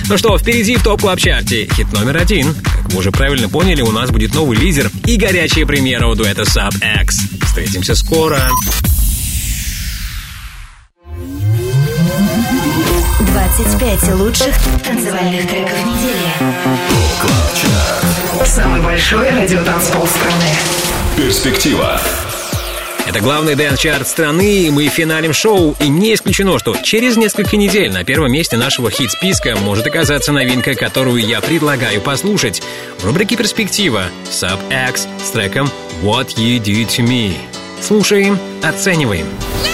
Ну 0.09 0.19
что, 0.19 0.37
впереди 0.39 0.77
в 0.77 0.83
TOP 0.83 1.01
Club 1.01 1.21
Chart 1.21 1.61
е 1.61 1.69
хит 1.73 1.93
номер 1.93 2.17
один. 2.17 2.55
Вы 2.91 2.99
уже 2.99 3.12
правильно 3.12 3.49
поняли, 3.49 3.83
у 3.83 3.93
нас 3.93 4.11
будет 4.11 4.35
новый 4.35 4.57
лидер 4.57 4.91
и 5.07 5.17
горячая 5.17 5.65
премьера 5.65 6.07
у 6.09 6.15
дуэта 6.15 6.43
Sub 6.43 6.75
X. 7.03 7.17
Встретимся 7.47 7.95
скоро. 7.95 8.51
25 13.21 14.15
лучших 14.15 14.55
танцевальных 14.85 15.49
треков 15.49 15.79
недели. 15.87 16.33
Самый 18.45 18.81
большой 18.83 19.31
радиотанцпол 19.31 20.07
страны. 20.07 20.51
Перспектива. 21.17 22.01
Это 23.11 23.19
главный 23.23 23.57
дэнс-чарт 23.57 24.07
страны, 24.07 24.66
и 24.66 24.70
мы 24.70 24.87
финалим 24.87 25.32
шоу. 25.32 25.74
И 25.81 25.89
не 25.89 26.15
исключено, 26.15 26.61
что 26.61 26.77
через 26.77 27.16
несколько 27.16 27.57
недель 27.57 27.91
на 27.91 28.05
первом 28.05 28.31
месте 28.31 28.57
нашего 28.57 28.89
хит-списка 28.89 29.57
может 29.57 29.85
оказаться 29.85 30.31
новинка, 30.31 30.77
которую 30.77 31.20
я 31.27 31.41
предлагаю 31.41 32.01
послушать. 32.01 32.62
В 32.99 33.05
рубрике 33.05 33.35
«Перспектива» 33.35 34.05
Sub 34.27 34.61
X 34.89 35.09
с 35.24 35.31
треком 35.31 35.69
«What 36.05 36.37
You 36.37 36.62
Do 36.62 36.87
To 36.87 37.05
Me». 37.05 37.35
Слушаем, 37.82 38.39
оцениваем. 38.62 39.27
Это 39.27 39.70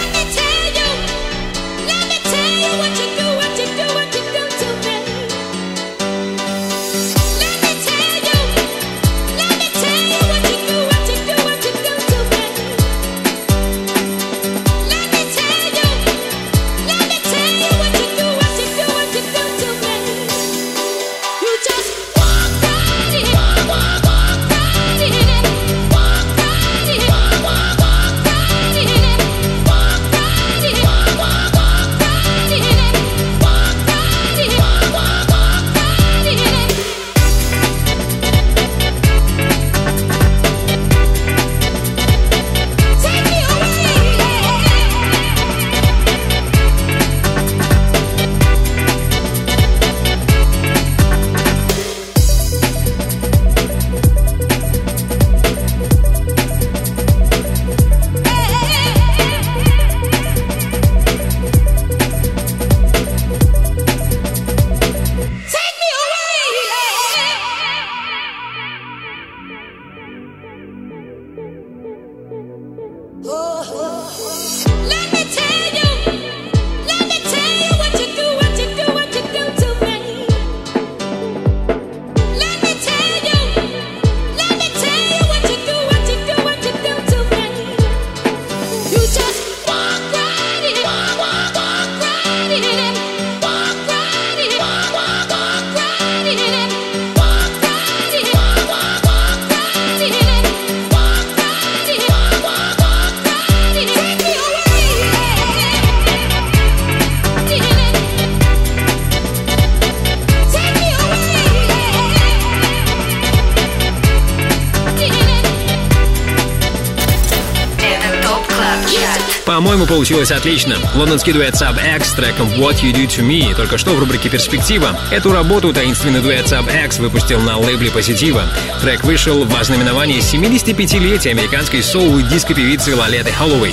получилось 119.97 120.31
отлично. 120.31 120.77
Лондонский 120.95 121.33
дуэт 121.33 121.55
Sub 121.55 121.75
X 121.97 122.11
с 122.11 122.13
треком 122.13 122.49
What 122.49 122.83
You 122.83 122.93
Do 122.93 123.07
To 123.07 123.27
Me 123.27 123.57
только 123.57 123.79
что 123.79 123.93
в 123.93 123.99
рубрике 123.99 124.29
«Перспектива». 124.29 124.95
Эту 125.11 125.33
работу 125.33 125.73
таинственный 125.73 126.21
дуэт 126.21 126.45
Sub 126.45 126.69
X 126.85 126.99
выпустил 126.99 127.41
на 127.41 127.57
лейбле 127.57 127.91
«Позитива». 127.91 128.43
Трек 128.83 129.05
вышел 129.05 129.47
в 129.47 129.57
ознаменовании 129.57 130.19
75-летия 130.19 131.31
американской 131.31 131.83
соул 131.83 132.19
и 132.19 132.23
диско-певицы 132.25 132.95
Лалеты 132.95 133.33
Холлоуэй. 133.33 133.73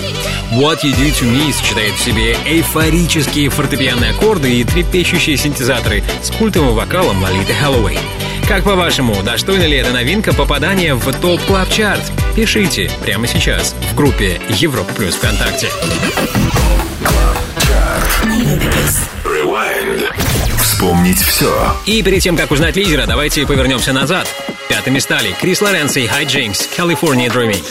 What 0.53 0.83
You 0.85 0.95
Do 0.95 1.11
To 1.11 1.29
Me 1.29 1.51
сочетает 1.51 1.95
в 1.95 2.01
себе 2.01 2.37
эйфорические 2.45 3.49
фортепианные 3.49 4.11
аккорды 4.11 4.49
и 4.49 4.63
трепещущие 4.63 5.35
синтезаторы 5.35 6.05
с 6.21 6.31
культовым 6.31 6.73
вокалом 6.73 7.21
Лолиты 7.21 7.53
Холлоуэй. 7.53 7.99
Как 8.47 8.63
по-вашему, 8.63 9.21
достойна 9.23 9.63
ли 9.63 9.75
эта 9.75 9.91
новинка 9.91 10.33
попадания 10.33 10.95
в 10.95 11.11
топ 11.19 11.41
клаб 11.41 11.69
чарт 11.69 12.01
Пишите 12.35 12.89
прямо 13.03 13.27
сейчас 13.27 13.75
в 13.93 13.95
группе 13.95 14.41
Европа 14.49 14.91
Плюс 14.95 15.13
ВКонтакте. 15.15 15.67
Вспомнить 20.59 21.21
все. 21.21 21.75
И 21.85 22.01
перед 22.01 22.21
тем, 22.23 22.35
как 22.35 22.49
узнать 22.49 22.75
лидера, 22.75 23.05
давайте 23.05 23.45
повернемся 23.45 23.93
назад. 23.93 24.27
Пятыми 24.67 24.97
стали 24.97 25.35
Крис 25.39 25.61
Лоренцо 25.61 25.99
и 25.99 26.07
Хай 26.07 26.25
Джинкс 26.25 26.69
«California 26.75 27.31
Dreaming». 27.31 27.63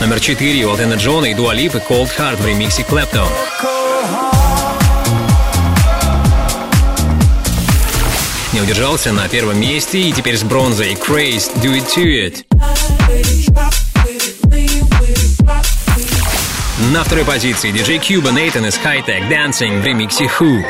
Номер 0.00 0.20
четыре 0.20 0.64
у 0.64 0.70
Элтона 0.70 0.94
Джона 0.94 1.26
и 1.26 1.34
Дуа 1.34 1.52
Липы 1.52 1.82
«Cold 1.86 2.08
Heart» 2.18 2.42
в 2.42 2.46
ремиксе 2.46 2.82
«Клэптон». 2.82 3.28
Не 8.58 8.62
удержался 8.62 9.12
на 9.12 9.28
первом 9.28 9.60
месте 9.60 10.00
и 10.00 10.12
теперь 10.12 10.36
с 10.36 10.42
бронзой 10.42 10.94
Craze 10.94 11.48
«Do 11.62 11.78
It 11.78 11.86
To 11.94 12.02
It». 12.04 12.44
На 16.92 17.04
второй 17.04 17.24
позиции 17.24 17.72
DJ 17.72 18.00
Cuba 18.00 18.32
Нейтан 18.32 18.66
из 18.66 18.74
Hightech 18.74 19.30
Dancing 19.30 19.80
в 19.80 19.84
ремиксе 19.84 20.24
Who. 20.24 20.64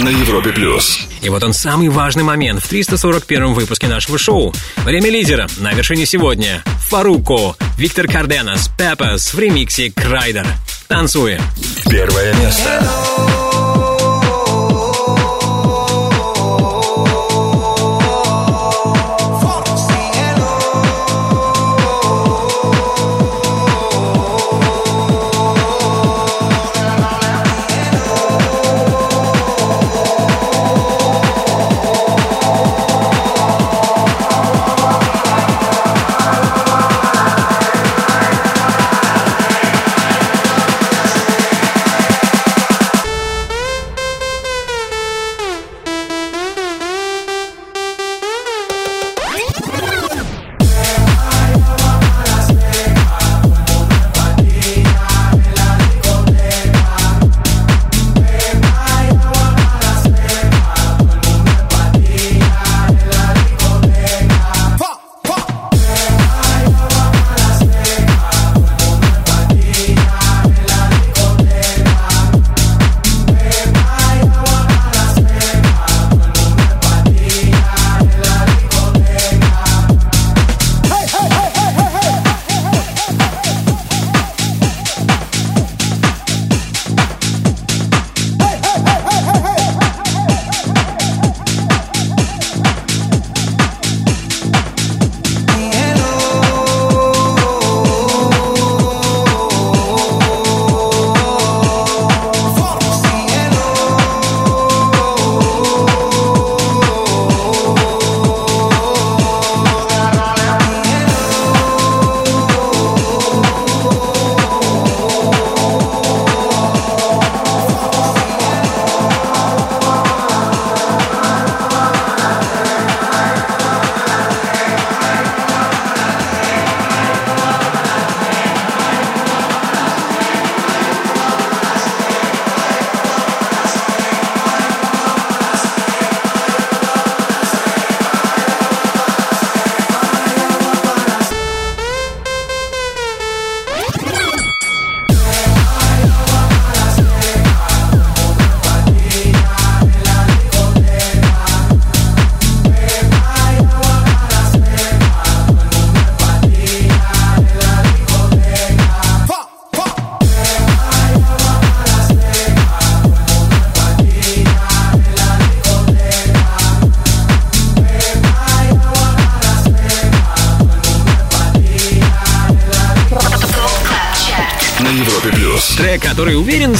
На 0.00 0.08
Европе 0.10 0.50
плюс. 0.50 1.00
И 1.20 1.28
вот 1.30 1.42
он 1.42 1.54
самый 1.54 1.88
важный 1.88 2.22
момент 2.22 2.62
в 2.62 2.68
341 2.68 3.54
выпуске 3.54 3.88
нашего 3.88 4.18
шоу. 4.18 4.54
Время 4.84 5.10
лидера 5.10 5.48
на 5.58 5.72
вершине 5.72 6.06
сегодня. 6.06 6.62
Фаруко, 6.88 7.56
Виктор 7.76 8.06
Карденас, 8.06 8.70
Пеппас 8.78 9.34
в 9.34 9.38
ремиксе 9.40 9.90
Крайдер. 9.90 10.46
Танцуем. 10.86 11.40
Первое 11.88 12.32
место. 12.34 13.51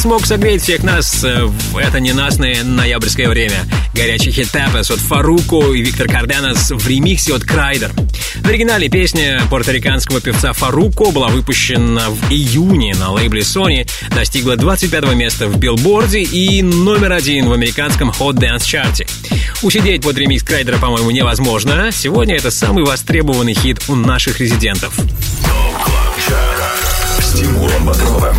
Смог 0.03 0.27
согреть 0.27 0.63
всех 0.63 0.83
нас 0.83 1.23
э, 1.23 1.45
в 1.45 1.77
это 1.77 2.01
ненастное 2.01 2.65
ноябрьское 2.65 3.29
время. 3.29 3.65
Горячий 3.95 4.33
хит 4.33 4.51
Pepas 4.51 4.91
от 4.91 4.99
Farruko 4.99 5.73
и 5.73 5.81
Victor 5.81 6.09
Cardenas 6.09 6.73
в 6.73 6.89
ремиксе 6.89 7.33
от 7.37 7.45
Kryder. 7.45 7.93
В 8.43 8.49
оригинале 8.49 8.89
песня 8.89 9.41
порториканского 9.49 10.21
певца 10.21 10.55
Farruko 10.55 11.13
была 11.13 11.29
выпущена 11.29 12.11
в 12.11 12.33
июне 12.33 12.97
на 12.99 13.13
лейбле 13.13 13.43
Sony, 13.43 13.89
достигла 14.13 14.57
25 14.57 15.15
места 15.15 15.47
в 15.47 15.57
билборде 15.57 16.23
и 16.23 16.63
номер 16.63 17.13
один 17.13 17.49
в 17.49 17.53
американском 17.53 18.11
Hot 18.11 18.35
Dance 18.35 18.65
чарте. 18.67 19.07
Усидеть 19.63 20.03
под 20.03 20.19
ремикс 20.19 20.43
Kryder 20.43 20.70
а, 20.70 20.79
по-моему, 20.79 21.13
невозможно. 21.13 21.93
Сегодня 21.93 22.35
это 22.35 22.51
самый 22.51 22.83
востребованный 22.83 23.55
хит 23.55 23.81
у 23.87 23.95
наших 23.95 24.41
резидентов. 24.41 24.99
С 27.21 27.35
Тимуром 27.35 27.87
Бодровым. 27.87 28.35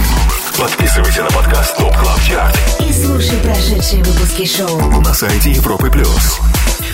Подписывайся 0.59 1.23
на 1.23 1.30
подкаст 1.31 1.77
TOP 1.77 1.95
Club 1.97 2.21
Chart 2.23 2.57
И 2.88 2.93
слушай 2.93 3.38
прошедшие 3.39 4.03
выпуски 4.03 4.45
шоу. 4.45 5.01
на 5.01 5.13
сайте 5.13 5.51
Европы 5.51 5.89
Плюс. 5.89 6.39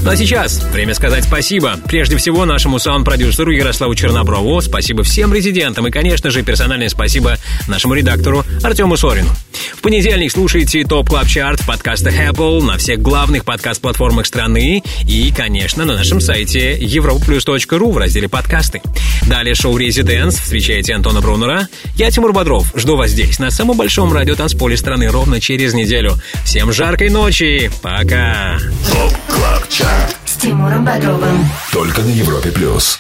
Ну 0.02 0.11
а 0.11 0.15
сейчас 0.15 0.64
время 0.72 0.94
сказать 0.94 1.26
спасибо. 1.26 1.76
Прежде 1.86 2.15
всего 2.15 2.45
нашему 2.45 2.80
саунд-продюсеру 2.80 3.52
Ярославу 3.52 3.95
Черноброву, 3.95 4.61
спасибо 4.61 5.03
всем 5.03 5.34
резидентам 5.34 5.88
и, 5.88 5.91
конечно 5.91 6.31
же, 6.31 6.41
персональное 6.41 6.88
спасибо 6.88 7.38
нашему 7.68 7.95
редактору 7.95 8.45
Артему 8.64 8.95
Сорину. 8.95 9.30
В 9.76 9.81
понедельник 9.81 10.31
слушайте 10.31 10.86
TOP 10.86 11.10
Club 11.10 11.27
Chart 11.27 11.60
в 11.60 11.68
подкастах 11.68 12.14
Apple, 12.14 12.64
на 12.64 12.77
всех 12.77 13.02
главных 13.02 13.44
подкаст-платформах 13.44 14.26
страны 14.26 14.84
и, 15.06 15.34
конечно, 15.36 15.84
на 15.84 15.95
нашем 15.95 16.22
сайте 16.22 16.77
europaplus.ru 16.77 17.91
в 17.91 17.98
разделе 17.98 18.30
«Подкасты». 18.30 18.81
Далее 19.30 19.53
шоу 19.53 19.77
«Резиденс». 19.77 20.39
Встречайте 20.39 20.95
Антона 20.95 21.22
Брунера. 21.22 21.68
Я 21.95 22.10
Тимур 22.10 22.34
Бодров. 22.34 22.73
Жду 22.76 22.97
вас 22.97 23.11
здесь, 23.11 23.38
на 23.38 23.51
самом 23.51 23.77
большом 23.77 24.11
радиотанцполе 24.11 24.76
страны, 24.76 25.07
ровно 25.07 25.39
через 25.39 25.76
неделю. 25.76 26.15
Всем 26.45 26.73
жаркой 26.73 27.11
ночи. 27.11 27.69
Пока. 27.84 28.57
С 30.26 30.35
Тимуром 30.38 30.84
Бодровым. 30.84 31.47
Только 31.72 32.01
на 32.01 32.10
Европе 32.10 32.51
Плюс. 32.51 32.99